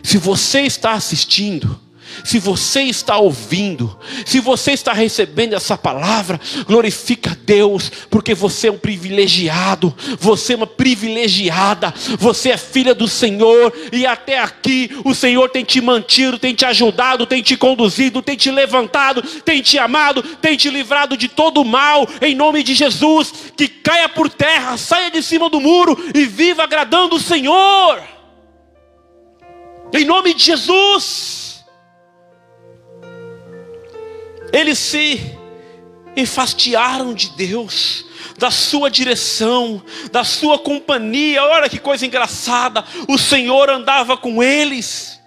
[0.04, 1.80] Se você está assistindo,
[2.24, 8.68] se você está ouvindo, se você está recebendo essa palavra, glorifica a Deus, porque você
[8.68, 14.90] é um privilegiado, você é uma privilegiada, você é filha do Senhor, e até aqui
[15.04, 19.62] o Senhor tem te mantido, tem te ajudado, tem te conduzido, tem te levantado, tem
[19.62, 24.10] te amado, tem te livrado de todo o mal, em nome de Jesus, que caia
[24.10, 28.02] por terra, saia de cima do muro e viva agradando o Senhor,
[29.94, 31.47] em nome de Jesus.
[34.52, 35.38] Eles se
[36.16, 38.04] enfastiaram de Deus,
[38.38, 39.82] da sua direção,
[40.12, 41.44] da sua companhia.
[41.44, 42.84] Olha que coisa engraçada.
[43.08, 45.20] O Senhor andava com eles,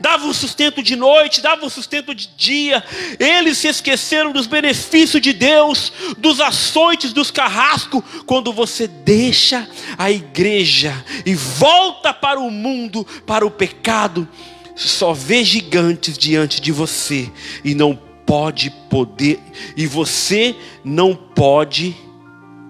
[0.00, 2.84] dava o sustento de noite, dava o sustento de dia.
[3.18, 8.02] Eles se esqueceram dos benefícios de Deus, dos açoites, dos carrascos.
[8.26, 9.66] Quando você deixa
[9.96, 10.92] a igreja
[11.24, 14.28] e volta para o mundo, para o pecado,
[14.74, 17.30] só vê gigantes diante de você
[17.64, 19.40] e não pode poder,
[19.74, 21.96] e você não pode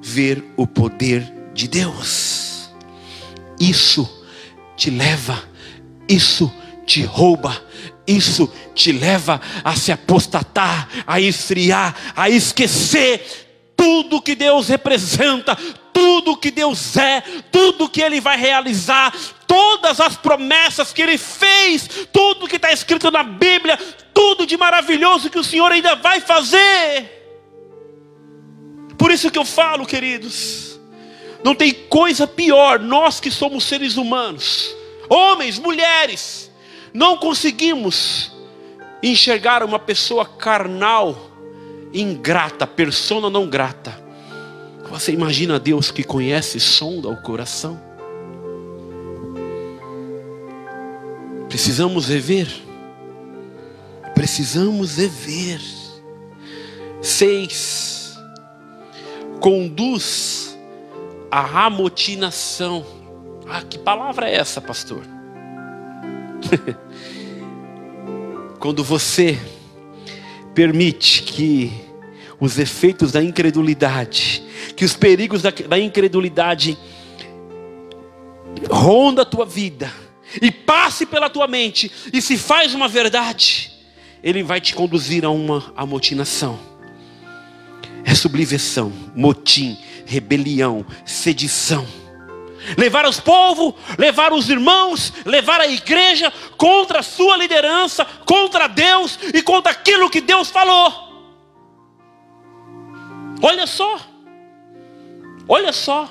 [0.00, 2.70] ver o poder de Deus.
[3.58, 4.08] Isso
[4.76, 5.42] te leva,
[6.08, 6.48] isso
[6.86, 7.60] te rouba,
[8.06, 13.47] isso te leva a se apostatar, a esfriar, a esquecer
[13.78, 15.56] tudo que Deus representa,
[15.92, 17.20] tudo que Deus é,
[17.52, 19.14] tudo que Ele vai realizar,
[19.46, 23.78] todas as promessas que Ele fez, tudo que está escrito na Bíblia,
[24.12, 27.16] tudo de maravilhoso que o Senhor ainda vai fazer.
[28.98, 30.80] Por isso que eu falo, queridos,
[31.44, 34.74] não tem coisa pior, nós que somos seres humanos,
[35.08, 36.50] homens, mulheres,
[36.92, 38.32] não conseguimos
[39.00, 41.27] enxergar uma pessoa carnal,
[41.92, 44.08] ingrata, persona não grata.
[44.90, 47.80] Você imagina Deus que conhece, sonda o coração?
[51.48, 52.48] Precisamos rever.
[54.14, 55.60] Precisamos rever.
[57.02, 58.18] Seis.
[59.40, 60.58] Conduz
[61.30, 62.84] a amotinação.
[63.48, 65.02] Ah, que palavra é essa, pastor?
[68.58, 69.38] Quando você
[70.58, 71.70] permite que
[72.40, 74.42] os efeitos da incredulidade,
[74.74, 76.76] que os perigos da, da incredulidade
[78.68, 79.88] ronda a tua vida,
[80.42, 83.70] e passe pela tua mente e se faz uma verdade,
[84.20, 86.58] ele vai te conduzir a uma amotinação.
[88.04, 91.86] É sublevação, motim, rebelião, sedição.
[92.76, 99.18] Levar os povos, levar os irmãos, levar a igreja contra a sua liderança, contra Deus
[99.34, 101.08] e contra aquilo que Deus falou.
[103.40, 104.00] Olha só,
[105.48, 106.10] olha só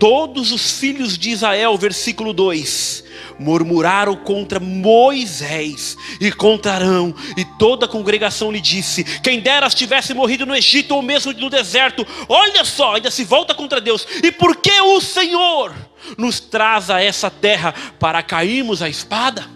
[0.00, 3.04] todos os filhos de Israel, versículo 2,
[3.40, 10.12] murmuraram contra Moisés e contra Arão, e toda a congregação lhe disse: Quem deras tivesse
[10.12, 14.30] morrido no Egito ou mesmo no deserto, olha só, ainda se volta contra Deus, e
[14.30, 15.74] por que o Senhor
[16.18, 19.46] nos traz a essa terra para cairmos a espada?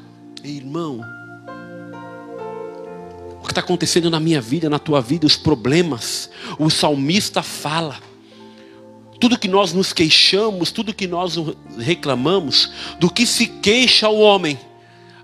[0.42, 1.00] Irmão,
[3.40, 7.98] o que está acontecendo na minha vida, na tua vida, os problemas, o salmista fala
[9.20, 11.36] tudo que nós nos queixamos, tudo que nós
[11.78, 14.58] reclamamos, do que se queixa o homem,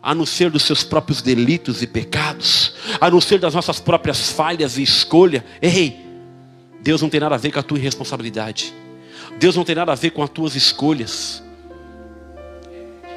[0.03, 4.31] a não ser dos seus próprios delitos e pecados, a não ser das nossas próprias
[4.31, 5.45] falhas e escolha.
[5.61, 6.01] Ei,
[6.81, 8.73] Deus não tem nada a ver com a tua irresponsabilidade.
[9.39, 11.43] Deus não tem nada a ver com as tuas escolhas.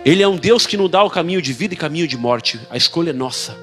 [0.06, 2.60] Ele é um Deus que não dá o caminho de vida e caminho de morte.
[2.70, 3.58] A escolha é nossa.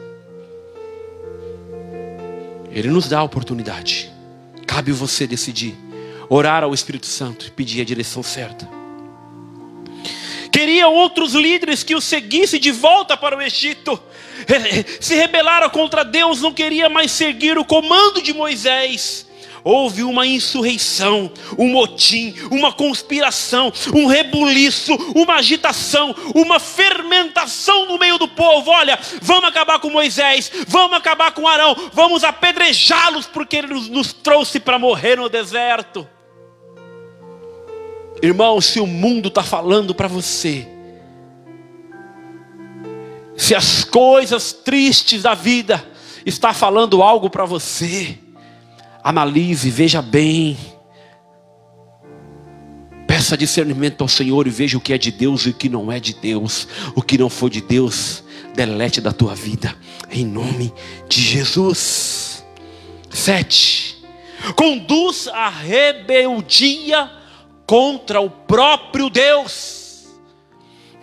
[2.71, 4.11] Ele nos dá a oportunidade.
[4.67, 5.77] Cabe você decidir
[6.31, 8.69] orar ao Espírito Santo e pedir a direção certa.
[10.53, 14.01] Queria outros líderes que o seguissem de volta para o Egito.
[15.01, 19.27] Se rebelaram contra Deus, não queria mais seguir o comando de Moisés.
[19.63, 28.19] Houve uma insurreição, um motim, uma conspiração, um rebuliço, uma agitação, uma fermentação no meio
[28.19, 28.71] do povo.
[28.71, 34.59] Olha, vamos acabar com Moisés, vamos acabar com Arão, vamos apedrejá-los porque ele nos trouxe
[34.59, 36.09] para morrer no deserto.
[38.23, 40.69] Irmão, se o mundo está falando para você,
[43.37, 45.83] se as coisas tristes da vida
[46.27, 48.19] está falando algo para você,
[49.03, 50.57] analise, veja bem.
[53.07, 55.91] Peça discernimento ao Senhor e veja o que é de Deus e o que não
[55.91, 56.69] é de Deus.
[56.95, 58.23] O que não for de Deus,
[58.55, 59.75] delete da tua vida.
[60.11, 60.73] Em nome
[61.09, 62.45] de Jesus.
[63.09, 63.99] Sete.
[64.55, 67.20] conduz à rebeldia
[67.71, 70.09] contra o próprio Deus.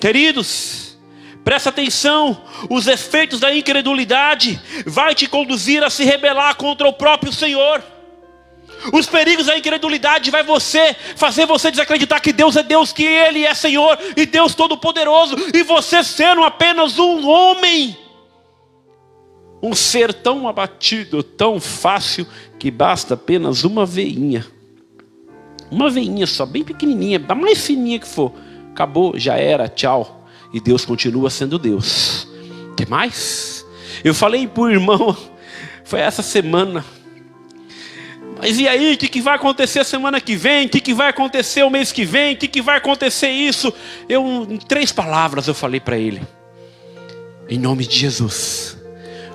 [0.02, 0.98] Queridos,
[1.42, 7.32] presta atenção, os efeitos da incredulidade vai te conduzir a se rebelar contra o próprio
[7.32, 7.82] Senhor.
[8.92, 13.46] Os perigos da incredulidade vai você fazer você desacreditar que Deus é Deus, que Ele
[13.46, 17.98] é Senhor e Deus Todo-Poderoso, e você sendo apenas um homem,
[19.64, 22.28] um ser tão abatido, tão fácil,
[22.60, 24.57] que basta apenas uma veinha,
[25.70, 28.34] uma veinha só, bem pequenininha, a mais fininha que for,
[28.72, 32.28] acabou, já era, tchau, e Deus continua sendo Deus.
[32.76, 33.66] Que mais?
[34.04, 35.16] Eu falei para o irmão,
[35.84, 36.84] foi essa semana
[38.40, 40.68] mas e aí, o que, que vai acontecer semana que vem?
[40.68, 42.36] O que, que vai acontecer o mês que vem?
[42.36, 43.74] O que, que vai acontecer isso?
[44.08, 46.22] Eu, em três palavras, eu falei para ele:
[47.50, 48.78] Em nome de Jesus,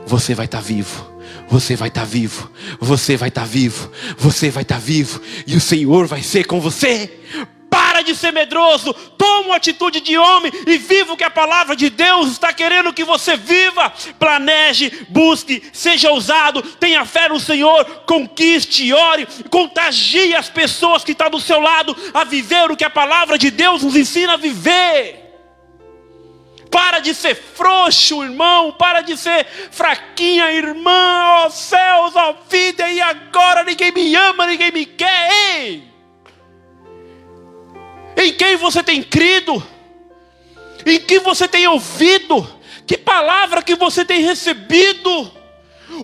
[0.07, 1.12] você vai estar tá vivo.
[1.53, 5.21] Você vai estar tá vivo, você vai estar tá vivo, você vai estar tá vivo,
[5.47, 7.13] e o Senhor vai ser com você.
[7.69, 11.77] Para de ser medroso, toma uma atitude de homem e viva o que a palavra
[11.77, 13.93] de Deus está querendo que você viva.
[14.19, 21.29] Planeje, busque, seja ousado, tenha fé no Senhor, conquiste, ore, contagie as pessoas que estão
[21.29, 25.22] do seu lado a viver o que a palavra de Deus nos ensina a viver.
[26.73, 28.73] Para de ser frouxo, irmão.
[28.73, 31.23] Para de ser fraquinha, irmã.
[31.25, 35.31] Ó oh, céus, ó oh, vida, e agora ninguém me ama, ninguém me quer.
[35.31, 35.93] Ei!
[38.17, 39.63] Em quem você tem crido?
[40.87, 42.61] Em que você tem ouvido?
[42.87, 45.42] Que palavra que você tem recebido?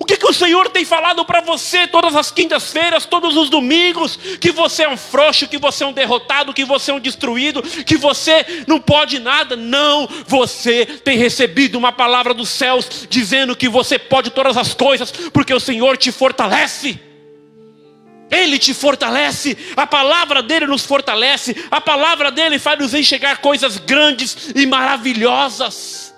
[0.01, 4.19] O que, que o Senhor tem falado para você todas as quintas-feiras, todos os domingos?
[4.39, 7.63] Que você é um frouxo, que você é um derrotado, que você é um destruído,
[7.63, 9.57] que você não pode nada.
[9.57, 15.11] Não, você tem recebido uma palavra dos céus dizendo que você pode todas as coisas,
[15.33, 17.01] porque o Senhor te fortalece.
[18.31, 23.79] Ele te fortalece, a palavra dele nos fortalece, a palavra dele faz nos enxergar coisas
[23.79, 26.15] grandes e maravilhosas.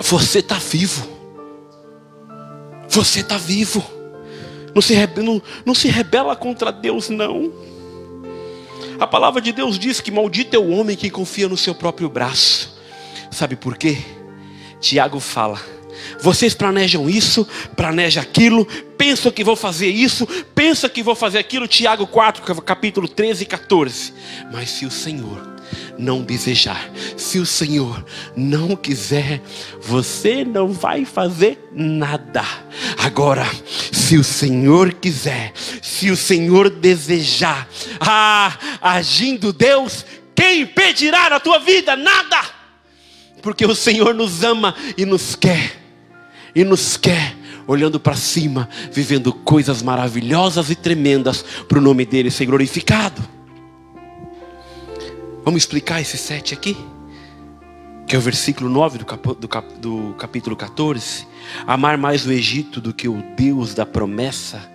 [0.00, 1.11] Você está vivo,
[2.92, 3.84] você está vivo,
[4.74, 7.52] não se, não, não se rebela contra Deus, não.
[9.00, 12.08] A palavra de Deus diz que maldito é o homem que confia no seu próprio
[12.08, 12.78] braço,
[13.30, 13.98] sabe por quê?
[14.80, 15.60] Tiago fala
[16.20, 21.68] vocês planejam isso, planejam aquilo, pensam que vão fazer isso, pensam que vão fazer aquilo.
[21.68, 24.14] Tiago 4, capítulo 13 e 14.
[24.52, 25.51] Mas se o Senhor
[25.98, 28.04] não desejar, se o Senhor
[28.36, 29.40] não quiser,
[29.80, 32.44] você não vai fazer nada.
[32.98, 33.46] Agora,
[33.92, 37.68] se o Senhor quiser, se o Senhor desejar,
[38.00, 40.04] ah, agindo Deus,
[40.34, 41.96] quem impedirá na tua vida?
[41.96, 42.40] Nada.
[43.40, 45.82] Porque o Senhor nos ama e nos quer
[46.54, 52.30] e nos quer olhando para cima, vivendo coisas maravilhosas e tremendas para o nome dele
[52.30, 53.22] ser glorificado.
[55.44, 56.76] Vamos explicar esse sete aqui?
[58.06, 61.26] Que é o versículo 9 do, cap, do, cap, do capítulo 14.
[61.66, 64.70] Amar mais o Egito do que o Deus da promessa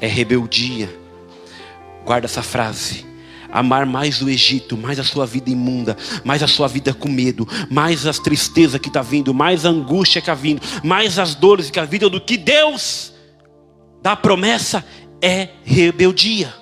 [0.00, 0.88] é rebeldia.
[2.04, 3.06] Guarda essa frase
[3.50, 7.48] amar mais o Egito, mais a sua vida imunda, mais a sua vida com medo,
[7.70, 11.66] mais as tristezas que está vindo, mais a angústia que está vindo, mais as dores
[11.66, 13.14] que está vindo, do que Deus
[14.02, 14.84] da promessa
[15.22, 16.52] é rebeldia.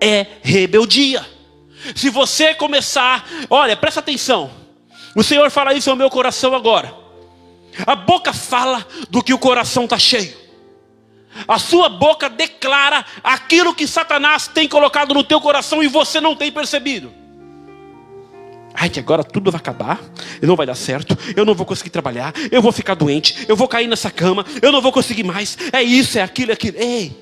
[0.00, 1.24] É rebeldia.
[1.94, 4.50] Se você começar, olha, presta atenção.
[5.14, 6.94] O Senhor fala isso ao meu coração agora.
[7.86, 10.42] A boca fala do que o coração está cheio.
[11.48, 16.36] A sua boca declara aquilo que Satanás tem colocado no teu coração e você não
[16.36, 17.12] tem percebido.
[18.74, 20.00] Ai, que agora tudo vai acabar,
[20.40, 23.68] não vai dar certo, eu não vou conseguir trabalhar, eu vou ficar doente, eu vou
[23.68, 25.58] cair nessa cama, eu não vou conseguir mais.
[25.72, 26.78] É isso, é aquilo, é aquilo.
[26.78, 27.14] Ei,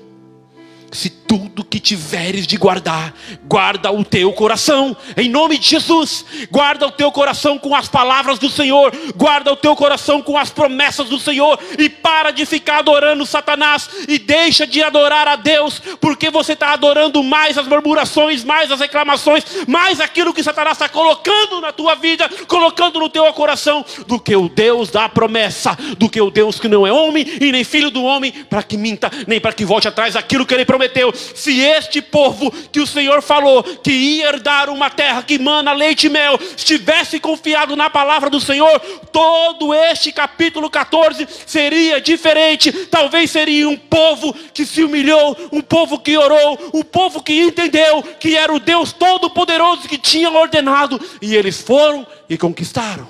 [1.31, 3.13] tudo que tiveres de guardar,
[3.45, 8.37] guarda o teu coração, em nome de Jesus, guarda o teu coração com as palavras
[8.37, 12.79] do Senhor, guarda o teu coração com as promessas do Senhor, e para de ficar
[12.79, 18.43] adorando Satanás, e deixa de adorar a Deus, porque você está adorando mais as murmurações,
[18.43, 23.23] mais as reclamações, mais aquilo que Satanás está colocando na tua vida, colocando no teu
[23.31, 27.25] coração, do que o Deus da promessa, do que o Deus que não é homem
[27.39, 30.53] e nem filho do homem, para que minta, nem para que volte atrás aquilo que
[30.53, 35.39] ele prometeu se este povo que o Senhor falou que ia herdar uma terra que
[35.39, 38.79] mana leite e mel, estivesse confiado na palavra do Senhor,
[39.11, 42.71] todo este capítulo 14 seria diferente.
[42.87, 48.03] Talvez seria um povo que se humilhou, um povo que orou, um povo que entendeu
[48.19, 53.07] que era o Deus Todo-Poderoso que tinha ordenado, e eles foram e conquistaram.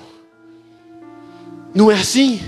[1.74, 2.40] Não é assim?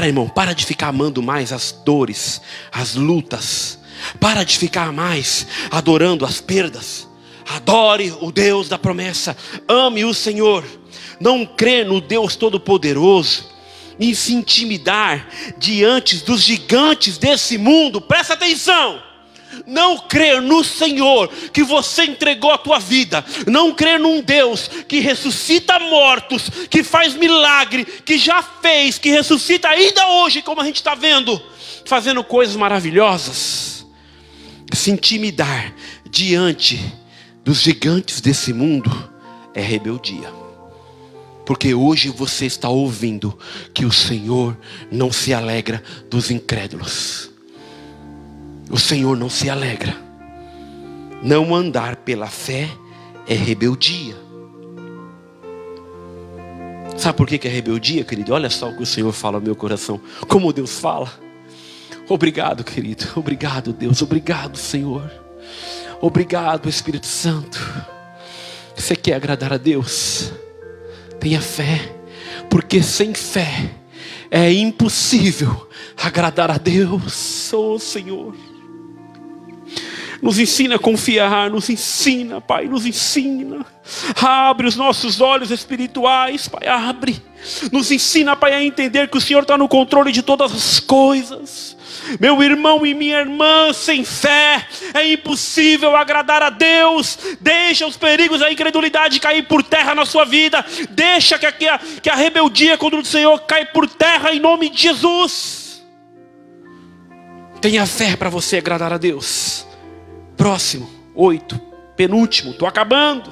[0.00, 2.40] Para irmão, para de ficar amando mais as dores,
[2.72, 3.78] as lutas.
[4.18, 7.06] Para de ficar mais adorando as perdas.
[7.46, 9.36] Adore o Deus da promessa.
[9.68, 10.64] Ame o Senhor.
[11.20, 13.44] Não crê no Deus Todo-Poderoso.
[13.98, 15.28] E se intimidar
[15.58, 18.00] diante dos gigantes desse mundo.
[18.00, 19.09] Presta atenção
[19.66, 25.00] não crer no Senhor que você entregou a tua vida, não crer num Deus que
[25.00, 30.76] ressuscita mortos, que faz milagre, que já fez, que ressuscita ainda hoje, como a gente
[30.76, 31.40] está vendo,
[31.84, 33.86] fazendo coisas maravilhosas,
[34.72, 35.74] se intimidar
[36.08, 36.80] diante
[37.44, 39.10] dos gigantes desse mundo
[39.54, 40.32] é rebeldia.
[41.44, 43.36] Porque hoje você está ouvindo
[43.74, 44.56] que o Senhor
[44.90, 47.29] não se alegra dos incrédulos.
[48.70, 49.96] O Senhor não se alegra.
[51.22, 52.70] Não andar pela fé
[53.26, 54.16] é rebeldia.
[56.96, 58.32] Sabe por que é rebeldia, querido?
[58.32, 60.00] Olha só o que o Senhor fala ao meu coração.
[60.28, 61.10] Como Deus fala.
[62.08, 63.06] Obrigado, querido.
[63.16, 64.02] Obrigado, Deus.
[64.02, 65.10] Obrigado, Senhor.
[66.00, 67.58] Obrigado, Espírito Santo.
[68.76, 70.32] Você quer agradar a Deus?
[71.18, 71.96] Tenha fé.
[72.48, 73.70] Porque sem fé
[74.30, 77.52] é impossível agradar a Deus.
[77.52, 78.49] Oh, Senhor.
[80.22, 83.64] Nos ensina a confiar, nos ensina, Pai, nos ensina.
[84.20, 87.22] Abre os nossos olhos espirituais, Pai, abre.
[87.72, 91.76] Nos ensina, Pai, a entender que o Senhor está no controle de todas as coisas.
[92.18, 97.18] Meu irmão e minha irmã, sem fé é impossível agradar a Deus.
[97.40, 100.64] Deixa os perigos da incredulidade cair por terra na sua vida.
[100.90, 104.82] Deixa que a, que a rebeldia contra o Senhor caia por terra em nome de
[104.82, 105.82] Jesus.
[107.60, 109.69] Tenha fé para você agradar a Deus.
[110.40, 111.60] Próximo, oito,
[111.94, 113.30] penúltimo, estou acabando.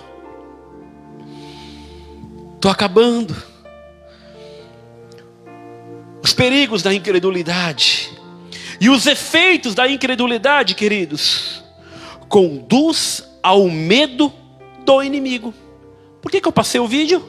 [2.54, 3.34] Estou acabando.
[6.22, 8.10] Os perigos da incredulidade
[8.78, 11.64] e os efeitos da incredulidade, queridos,
[12.28, 14.30] conduz ao medo
[14.84, 15.54] do inimigo.
[16.20, 17.26] Por que, que eu passei o vídeo?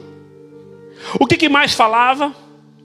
[1.18, 2.34] O que, que mais falava?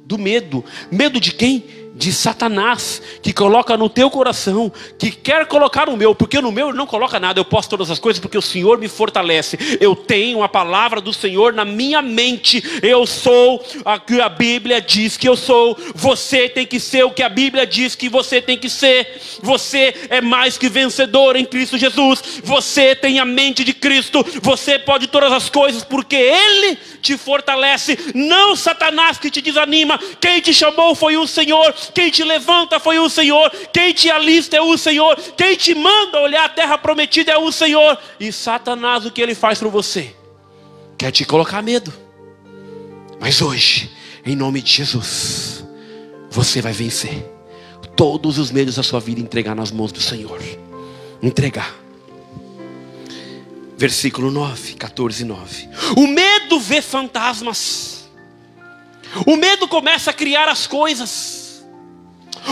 [0.05, 0.63] Do medo.
[0.89, 1.84] Medo de quem?
[1.95, 6.69] De Satanás, que coloca no teu coração, que quer colocar no meu, porque no meu
[6.69, 9.57] ele não coloca nada, eu posso todas as coisas porque o Senhor me fortalece.
[9.79, 12.61] Eu tenho a palavra do Senhor na minha mente.
[12.83, 15.77] Eu sou a que a Bíblia diz que eu sou.
[15.95, 19.21] Você tem que ser o que a Bíblia diz que você tem que ser.
[19.41, 22.41] Você é mais que vencedor em Cristo Jesus.
[22.43, 24.25] Você tem a mente de Cristo.
[24.41, 29.99] Você pode todas as coisas porque ele te fortalece, não Satanás que te desanima.
[30.19, 34.57] Quem te chamou foi o Senhor, quem te levanta foi o Senhor, quem te alista
[34.57, 37.97] é o Senhor, quem te manda olhar a terra prometida é o Senhor.
[38.19, 40.15] E Satanás, o que ele faz para você?
[40.97, 41.93] Quer te colocar medo.
[43.19, 43.91] Mas hoje,
[44.25, 45.65] em nome de Jesus,
[46.29, 47.25] você vai vencer
[47.95, 50.41] todos os medos da sua vida entregar nas mãos do Senhor.
[51.21, 51.85] Entregar
[53.77, 55.69] versículo 9, 14 e 9.
[55.97, 58.09] O medo vê fantasmas.
[59.25, 61.44] O medo começa a criar as coisas.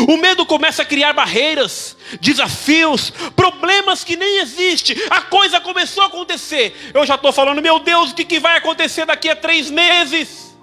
[0.08, 4.96] O medo começa a criar barreiras, desafios, problemas que nem existem.
[5.10, 6.92] A coisa começou a acontecer.
[6.94, 10.56] Eu já estou falando, meu Deus, o que, que vai acontecer daqui a três meses?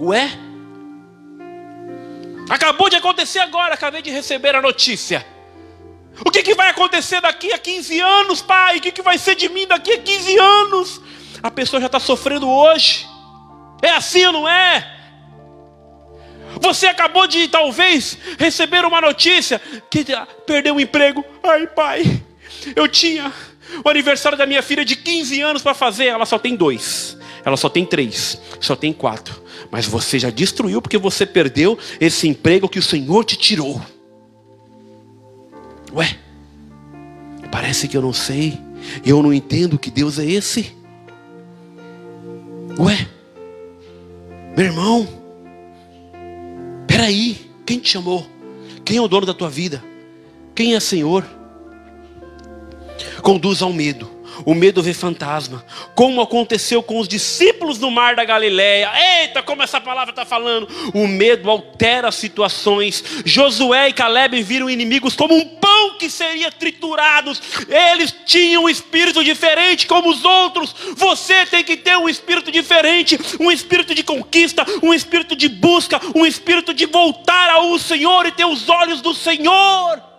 [0.00, 0.30] Ué?
[2.48, 5.24] Acabou de acontecer agora, acabei de receber a notícia.
[6.24, 8.78] O que, que vai acontecer daqui a 15 anos, pai?
[8.78, 11.00] O que, que vai ser de mim daqui a 15 anos?
[11.42, 13.06] A pessoa já está sofrendo hoje.
[13.82, 14.93] É assim ou não é?
[16.60, 20.04] Você acabou de talvez receber uma notícia que
[20.46, 21.24] perdeu o emprego.
[21.42, 22.22] Ai, pai,
[22.74, 23.32] eu tinha
[23.84, 27.56] o aniversário da minha filha de 15 anos para fazer, ela só tem dois, ela
[27.56, 29.42] só tem três, só tem quatro.
[29.70, 33.80] Mas você já destruiu porque você perdeu esse emprego que o Senhor te tirou.
[35.92, 36.18] Ué,
[37.50, 38.58] parece que eu não sei,
[39.04, 40.74] eu não entendo que Deus é esse.
[42.78, 43.06] Ué,
[44.56, 45.23] meu irmão,
[46.94, 48.24] peraí, quem te chamou?
[48.84, 49.82] Quem é o dono da tua vida?
[50.54, 51.26] Quem é Senhor?
[53.20, 54.08] Conduz ao medo.
[54.44, 55.64] O medo vê fantasma,
[55.94, 58.90] como aconteceu com os discípulos no mar da Galileia.
[59.22, 60.68] Eita, como essa palavra está falando!
[60.92, 63.02] O medo altera situações.
[63.24, 67.32] Josué e Caleb viram inimigos como um pão que seria triturado.
[67.68, 70.74] Eles tinham um espírito diferente como os outros.
[70.96, 76.00] Você tem que ter um espírito diferente, um espírito de conquista, um espírito de busca,
[76.14, 80.13] um espírito de voltar ao Senhor e ter os olhos do Senhor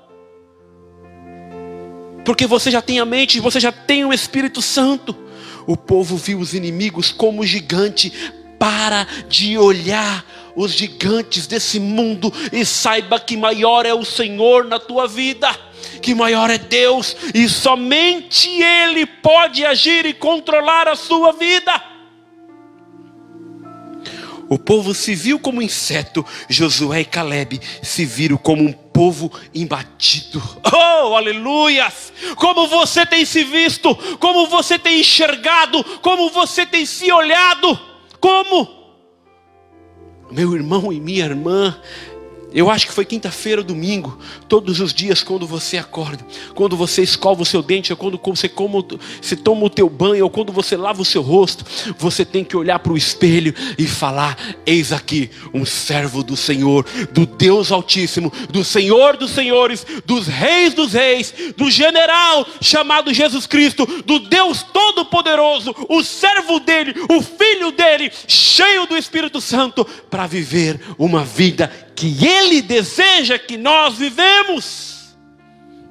[2.26, 5.16] porque você já tem a mente, você já tem o Espírito Santo.
[5.68, 8.12] O povo viu os inimigos como gigante,
[8.60, 14.80] para de olhar os gigantes desse mundo e saiba que maior é o Senhor na
[14.80, 15.50] tua vida,
[16.02, 21.95] que maior é Deus e somente Ele pode agir e controlar a sua vida.
[24.48, 30.42] O povo se viu como inseto, Josué e Caleb se viram como um povo imbatido.
[31.08, 32.12] Oh, aleluias!
[32.36, 37.80] Como você tem se visto, como você tem enxergado, como você tem se olhado,
[38.20, 38.68] como?
[40.32, 41.80] Meu irmão e minha irmã,
[42.56, 44.18] eu acho que foi quinta-feira ou domingo.
[44.48, 48.48] Todos os dias, quando você acorda, quando você escova o seu dente, ou quando você,
[48.48, 48.86] como,
[49.22, 51.66] você toma o teu banho, ou quando você lava o seu rosto,
[51.98, 56.86] você tem que olhar para o espelho e falar: Eis aqui um servo do Senhor,
[57.12, 63.46] do Deus Altíssimo, do Senhor dos Senhores, dos Reis dos Reis, do general chamado Jesus
[63.46, 70.28] Cristo, do Deus Todo-Poderoso, o servo dele, o filho dele, cheio do Espírito Santo, para
[70.28, 75.16] viver uma vida que Ele deseja que nós vivemos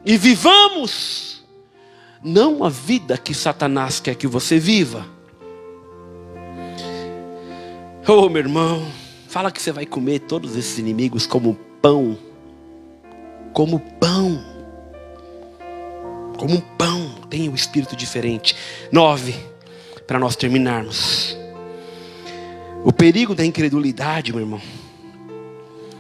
[0.05, 1.43] e vivamos,
[2.23, 5.07] não a vida que Satanás quer que você viva.
[8.07, 8.87] Oh, meu irmão,
[9.29, 12.19] fala que você vai comer todos esses inimigos como pão,
[13.55, 14.45] como pão,
[16.37, 18.55] como pão, tem um espírito diferente.
[18.93, 19.35] Nove,
[20.07, 21.35] para nós terminarmos.
[22.85, 24.84] O perigo da incredulidade, meu irmão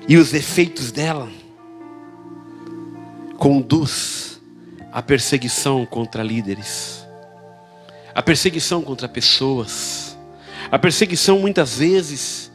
[0.07, 1.31] e os efeitos dela
[3.39, 4.41] conduz
[4.93, 7.07] à perseguição contra líderes,
[8.15, 10.17] a perseguição contra pessoas,
[10.71, 12.51] a perseguição muitas vezes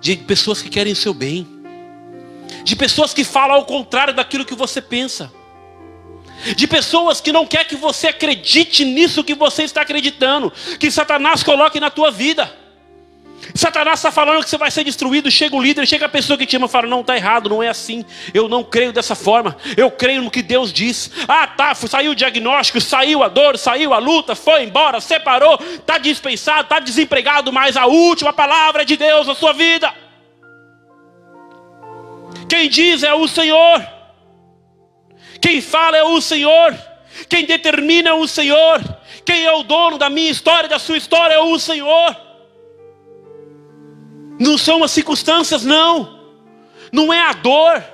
[0.00, 1.46] de pessoas que querem o seu bem,
[2.64, 5.30] de pessoas que falam ao contrário daquilo que você pensa,
[6.56, 11.42] de pessoas que não quer que você acredite nisso que você está acreditando, que Satanás
[11.42, 12.59] coloque na tua vida.
[13.54, 15.30] Satanás está falando que você vai ser destruído.
[15.30, 17.62] Chega o líder, chega a pessoa que te ama e fala: Não, está errado, não
[17.62, 18.04] é assim.
[18.32, 19.56] Eu não creio dessa forma.
[19.76, 21.10] Eu creio no que Deus diz.
[21.26, 25.98] Ah, tá, saiu o diagnóstico, saiu a dor, saiu a luta, foi embora, separou, está
[25.98, 29.92] dispensado, está desempregado, mas a última palavra é de Deus na sua vida.
[32.48, 33.86] Quem diz é o Senhor.
[35.40, 36.76] Quem fala é o Senhor.
[37.28, 38.80] Quem determina é o Senhor.
[39.24, 42.29] Quem é o dono da minha história, da sua história é o Senhor.
[44.40, 46.18] Não são as circunstâncias, não.
[46.90, 47.84] Não é a dor.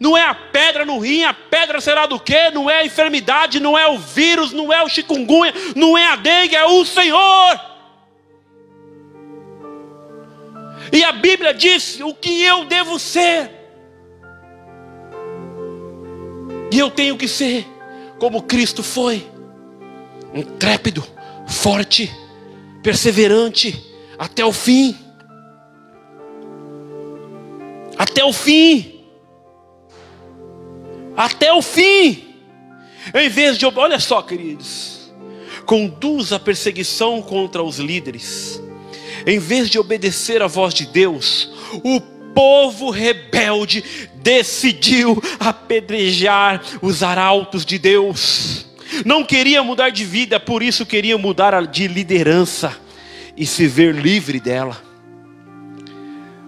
[0.00, 2.50] Não é a pedra no rim, a pedra será do quê?
[2.54, 6.16] Não é a enfermidade, não é o vírus, não é o chikungunya, não é a
[6.16, 7.60] dengue, é o Senhor.
[10.90, 13.50] E a Bíblia diz o que eu devo ser.
[16.72, 17.66] E eu tenho que ser
[18.18, 19.28] como Cristo foi:
[20.32, 21.06] intrépido,
[21.46, 22.10] forte,
[22.82, 23.78] perseverante
[24.18, 25.09] até o fim
[28.00, 28.94] até o fim.
[31.14, 32.34] Até o fim.
[33.12, 35.12] Em vez de, olha só, queridos,
[35.66, 38.58] conduz a perseguição contra os líderes.
[39.26, 41.52] Em vez de obedecer à voz de Deus,
[41.84, 42.00] o
[42.34, 43.84] povo rebelde
[44.14, 48.64] decidiu apedrejar os arautos de Deus.
[49.04, 52.74] Não queria mudar de vida, por isso queria mudar de liderança
[53.36, 54.88] e se ver livre dela.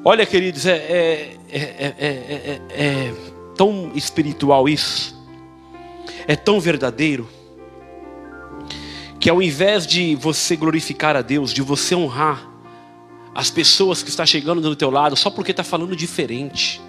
[0.05, 3.15] Olha, queridos, é, é, é, é,
[3.57, 5.21] tão espiritual isso,
[6.27, 7.29] é tão verdadeiro,
[9.21, 12.49] que ao invés de você glorificar a Deus, de você honrar
[13.35, 16.81] as pessoas que estão chegando do teu lado, só porque está falando diferente,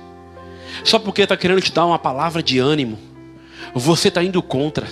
[0.83, 2.97] só porque está querendo te dar uma palavra de ânimo,
[3.73, 4.87] você está indo contra,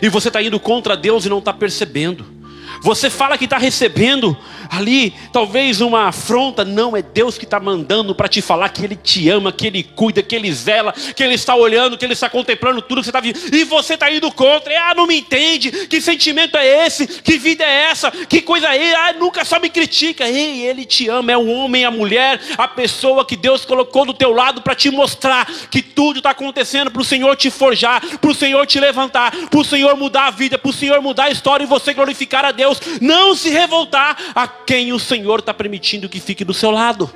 [0.00, 2.39] e você está indo contra Deus e não está percebendo.
[2.82, 4.36] Você fala que está recebendo
[4.70, 8.94] ali talvez uma afronta, não, é Deus que está mandando para te falar que Ele
[8.94, 12.30] te ama, que Ele cuida, que Ele zela, que Ele está olhando, que Ele está
[12.30, 15.70] contemplando tudo que você está vivendo, e você está indo contra, ah, não me entende,
[15.88, 19.68] que sentimento é esse, que vida é essa, que coisa é, ah, nunca só me
[19.68, 24.06] critica, ei, Ele te ama, é o homem, a mulher, a pessoa que Deus colocou
[24.06, 28.00] do teu lado para te mostrar que tudo está acontecendo para o Senhor te forjar,
[28.18, 31.24] para o Senhor te levantar, para o Senhor mudar a vida, para o Senhor mudar
[31.24, 32.59] a história e você glorificar a Deus.
[32.60, 37.10] Deus, não se revoltar a quem o Senhor está permitindo que fique do seu lado.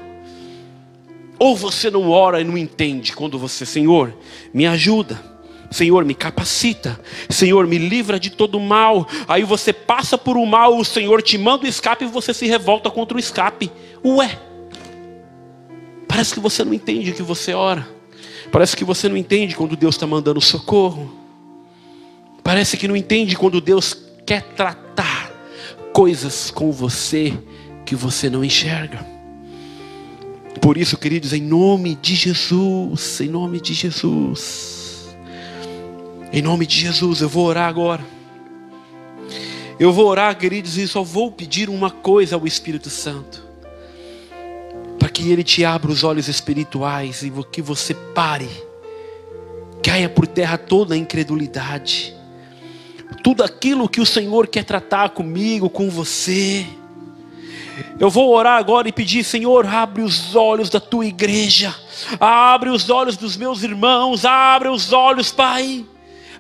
[1.39, 4.17] Ou você não ora e não entende quando você, Senhor,
[4.55, 5.21] me ajuda.
[5.71, 6.99] Senhor, me capacita.
[7.29, 9.07] Senhor, me livra de todo mal.
[9.29, 12.47] Aí você passa por um mal, o Senhor te manda o escape e você se
[12.47, 13.71] revolta contra o escape.
[14.03, 14.39] Ué,
[16.09, 17.87] parece que você não entende que você ora.
[18.51, 21.13] Parece que você não entende quando Deus está mandando socorro.
[22.43, 25.24] Parece que não entende quando Deus quer tratar
[25.95, 27.33] coisas com você
[27.87, 29.07] que você não enxerga.
[30.61, 35.17] Por isso, queridos, em nome de Jesus, em nome de Jesus,
[36.33, 38.05] em nome de Jesus, eu vou orar agora.
[39.79, 43.45] Eu vou orar, queridos, e só vou pedir uma coisa ao Espírito Santo:
[44.99, 48.51] para que Ele te abra os olhos espirituais e que você pare,
[49.81, 52.17] caia por terra toda a incredulidade,
[53.23, 56.67] tudo aquilo que o Senhor quer tratar comigo, com você.
[57.99, 61.75] Eu vou orar agora e pedir, Senhor, abre os olhos da tua igreja,
[62.21, 65.85] abre os olhos dos meus irmãos, abre os olhos, Pai,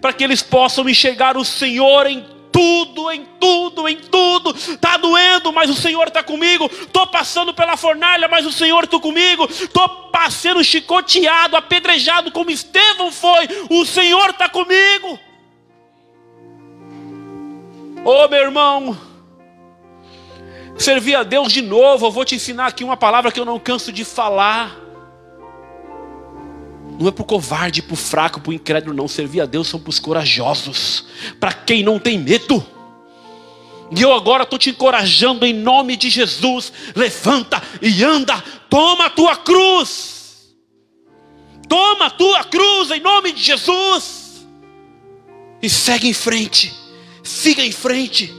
[0.00, 4.50] para que eles possam enxergar o Senhor em tudo, em tudo, em tudo.
[4.50, 6.66] Está doendo, mas o Senhor está comigo.
[6.66, 9.44] Estou passando pela fornalha, mas o Senhor está comigo.
[9.50, 13.48] Estou passando chicoteado, apedrejado como Estevão foi.
[13.68, 15.18] O Senhor está comigo.
[18.04, 18.98] Ô oh, meu irmão,
[20.76, 22.04] servir a Deus de novo.
[22.04, 24.76] Eu vou te ensinar aqui uma palavra que eu não canso de falar.
[27.00, 29.08] Não é para o covarde, para o fraco, para o incrédulo, não.
[29.08, 31.06] Servir a Deus são para os corajosos,
[31.40, 32.62] para quem não tem medo.
[33.96, 36.74] E eu agora estou te encorajando em nome de Jesus.
[36.94, 38.38] Levanta e anda,
[38.68, 40.54] toma a tua cruz.
[41.66, 44.46] Toma a tua cruz em nome de Jesus.
[45.62, 46.83] E segue em frente.
[47.24, 48.32] Siga em frente.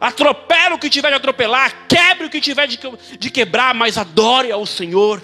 [0.00, 4.64] Atropela o que tiver de atropelar, quebre o que tiver de quebrar, mas adore ao
[4.64, 5.20] Senhor.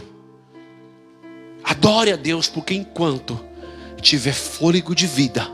[1.65, 3.43] Adore a Deus, porque enquanto
[4.03, 5.49] tiver fôlego de vida,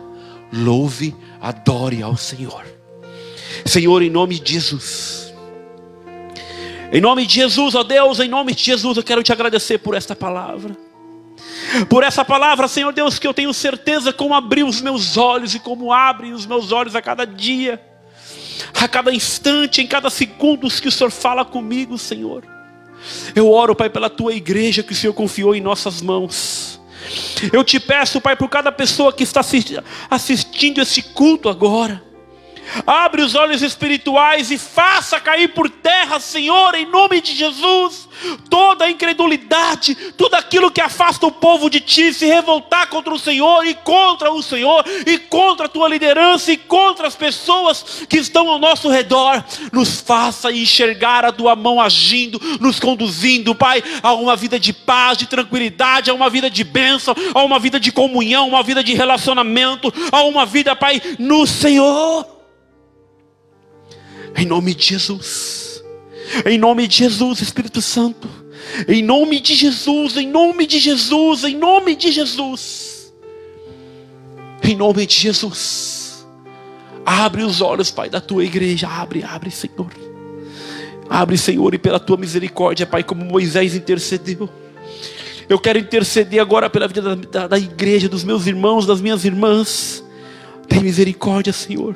[0.53, 2.67] louve, adore ao Senhor.
[3.65, 5.33] Senhor, em nome de Jesus.
[6.93, 9.95] Em nome de Jesus, ó Deus, em nome de Jesus, eu quero te agradecer por
[9.95, 10.77] esta palavra.
[11.89, 15.61] Por essa palavra, Senhor Deus, que eu tenho certeza como abrir os meus olhos e
[15.61, 17.81] como abre os meus olhos a cada dia,
[18.75, 22.45] a cada instante, em cada segundo que o Senhor fala comigo, Senhor.
[23.35, 26.81] Eu oro, Pai, pela tua igreja que o Senhor confiou em nossas mãos.
[27.53, 29.41] Eu te peço, Pai, por cada pessoa que está
[30.11, 32.03] assistindo esse culto agora.
[32.87, 38.09] Abre os olhos espirituais e faça cair por terra, Senhor, em nome de Jesus,
[38.49, 43.19] toda a incredulidade, tudo aquilo que afasta o povo de ti, se revoltar contra o
[43.19, 48.19] Senhor e contra o Senhor, e contra a tua liderança e contra as pessoas que
[48.19, 49.45] estão ao nosso redor.
[49.73, 55.19] Nos faça enxergar a tua mão agindo, nos conduzindo, Pai, a uma vida de paz,
[55.19, 58.95] de tranquilidade, a uma vida de bênção, a uma vida de comunhão, uma vida de
[58.95, 62.42] relacionamento, a uma vida, Pai, no Senhor.
[64.37, 65.83] Em nome de Jesus.
[66.47, 68.29] Em nome de Jesus, Espírito Santo.
[68.89, 73.13] Em nome de Jesus, em nome de Jesus, em nome de Jesus.
[74.63, 76.25] Em nome de Jesus.
[77.05, 78.89] Abre os olhos, Pai, da tua igreja.
[78.89, 79.91] Abre, abre, Senhor.
[81.11, 84.49] Abre, Senhor, e pela tua misericórdia, Pai, como Moisés intercedeu.
[85.49, 89.25] Eu quero interceder agora pela vida da, da, da igreja, dos meus irmãos, das minhas
[89.25, 90.03] irmãs.
[90.69, 91.95] Tem misericórdia, Senhor.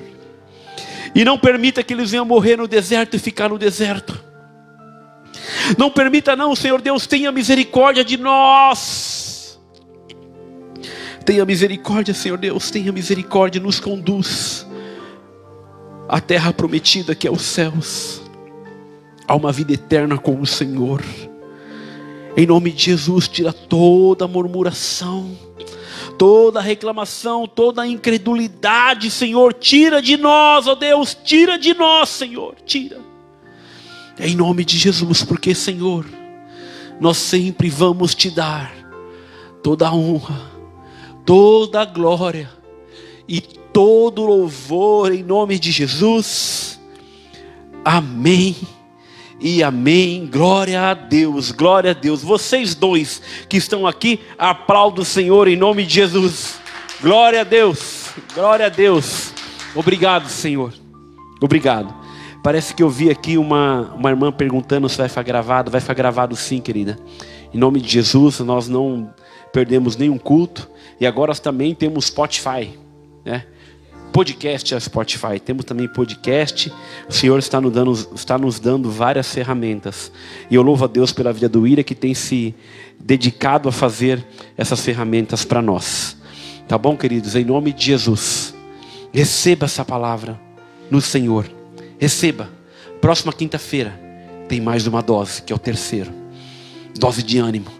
[1.14, 4.24] E não permita que eles venham morrer no deserto e ficar no deserto.
[5.78, 9.58] Não permita, não, Senhor Deus, tenha misericórdia de nós.
[11.24, 14.66] Tenha misericórdia, Senhor Deus, tenha misericórdia, nos conduz
[16.08, 18.22] à terra prometida que é os céus,
[19.26, 21.02] a uma vida eterna com o Senhor.
[22.36, 25.36] Em nome de Jesus, tira toda murmuração
[26.18, 33.00] toda reclamação, toda incredulidade, Senhor, tira de nós, ó Deus, tira de nós, Senhor, tira.
[34.18, 36.06] Em nome de Jesus, porque, Senhor,
[37.00, 38.72] nós sempre vamos te dar
[39.62, 40.50] toda a honra,
[41.24, 42.50] toda a glória
[43.28, 46.80] e todo louvor em nome de Jesus.
[47.84, 48.56] Amém
[49.40, 50.28] e amém.
[50.30, 52.22] Glória a Deus, glória a Deus.
[52.22, 56.58] Vocês dois que estão aqui, aplaudam o Senhor em nome de Jesus.
[57.00, 59.32] Glória a Deus, glória a Deus.
[59.74, 60.72] Obrigado, Senhor.
[61.40, 61.94] Obrigado.
[62.42, 65.70] Parece que eu vi aqui uma, uma irmã perguntando se vai ficar gravado.
[65.70, 66.96] Vai ficar gravado sim, querida.
[67.52, 69.12] Em nome de Jesus, nós não
[69.52, 70.70] perdemos nenhum culto.
[71.00, 72.78] E agora também temos Spotify.
[73.24, 73.44] Né?
[74.16, 76.72] Podcast a Spotify, temos também podcast.
[77.06, 80.10] O Senhor está nos, dando, está nos dando várias ferramentas.
[80.50, 82.54] E eu louvo a Deus pela vida do Ira que tem se
[82.98, 86.16] dedicado a fazer essas ferramentas para nós.
[86.66, 87.36] Tá bom, queridos?
[87.36, 88.54] Em nome de Jesus.
[89.12, 90.40] Receba essa palavra
[90.90, 91.44] no Senhor.
[91.98, 92.48] Receba.
[93.02, 94.00] Próxima quinta-feira
[94.48, 96.10] tem mais uma dose, que é o terceiro.
[96.98, 97.75] Dose de ânimo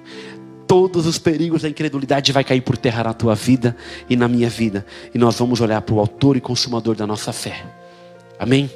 [0.67, 3.77] todos os perigos da incredulidade vai cair por terra na tua vida
[4.09, 4.85] e na minha vida.
[5.15, 7.65] E nós vamos olhar para o autor e consumador da nossa fé.
[8.39, 8.71] Amém?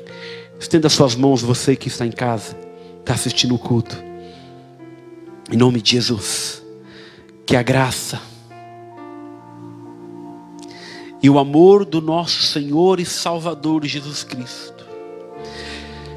[0.59, 2.57] Estenda suas mãos, você que está em casa,
[3.01, 3.97] está assistindo o culto.
[5.51, 6.63] Em nome de Jesus,
[7.45, 8.21] que a graça
[11.23, 14.87] e o amor do nosso Senhor e Salvador Jesus Cristo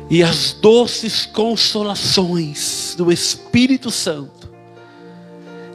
[0.10, 4.43] e as doces consolações do Espírito Santo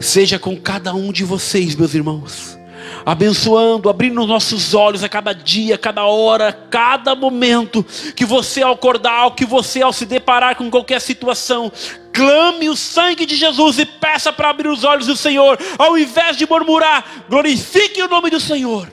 [0.01, 2.59] seja com cada um de vocês, meus irmãos.
[3.05, 7.85] Abençoando, abrindo nossos olhos a cada dia, a cada hora, a cada momento,
[8.15, 11.73] que você ao acordar, que você ao se deparar com qualquer situação,
[12.13, 16.37] clame o sangue de Jesus e peça para abrir os olhos do Senhor, ao invés
[16.37, 18.91] de murmurar, glorifique o nome do Senhor,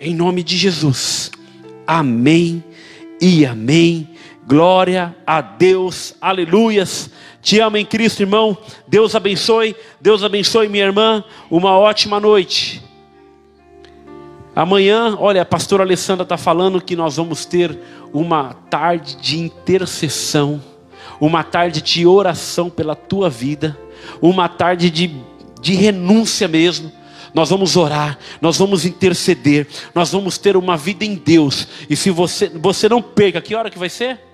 [0.00, 1.30] em nome de Jesus,
[1.86, 2.62] amém
[3.20, 4.10] e amém.
[4.46, 7.10] Glória a Deus, aleluias.
[7.44, 8.56] Te amo em Cristo, irmão.
[8.88, 11.22] Deus abençoe, Deus abençoe minha irmã.
[11.50, 12.82] Uma ótima noite.
[14.56, 17.78] Amanhã, olha, a pastora Alessandra está falando que nós vamos ter
[18.14, 20.62] uma tarde de intercessão,
[21.20, 23.78] uma tarde de oração pela tua vida,
[24.22, 25.14] uma tarde de,
[25.60, 26.90] de renúncia mesmo.
[27.34, 31.68] Nós vamos orar, nós vamos interceder, nós vamos ter uma vida em Deus.
[31.90, 34.33] E se você, você não perca, que hora que vai ser?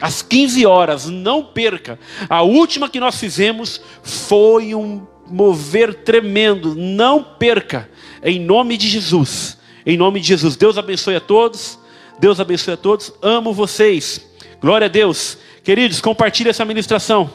[0.00, 1.98] Às 15 horas, não perca.
[2.28, 7.88] A última que nós fizemos foi um mover tremendo, não perca
[8.22, 9.58] em nome de Jesus.
[9.84, 10.56] Em nome de Jesus.
[10.56, 11.78] Deus abençoe a todos.
[12.18, 13.12] Deus abençoe a todos.
[13.22, 14.20] Amo vocês.
[14.60, 15.38] Glória a Deus.
[15.62, 17.30] Queridos, compartilhe essa ministração.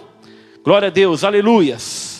[0.64, 1.24] Glória a Deus.
[1.24, 2.13] Aleluias.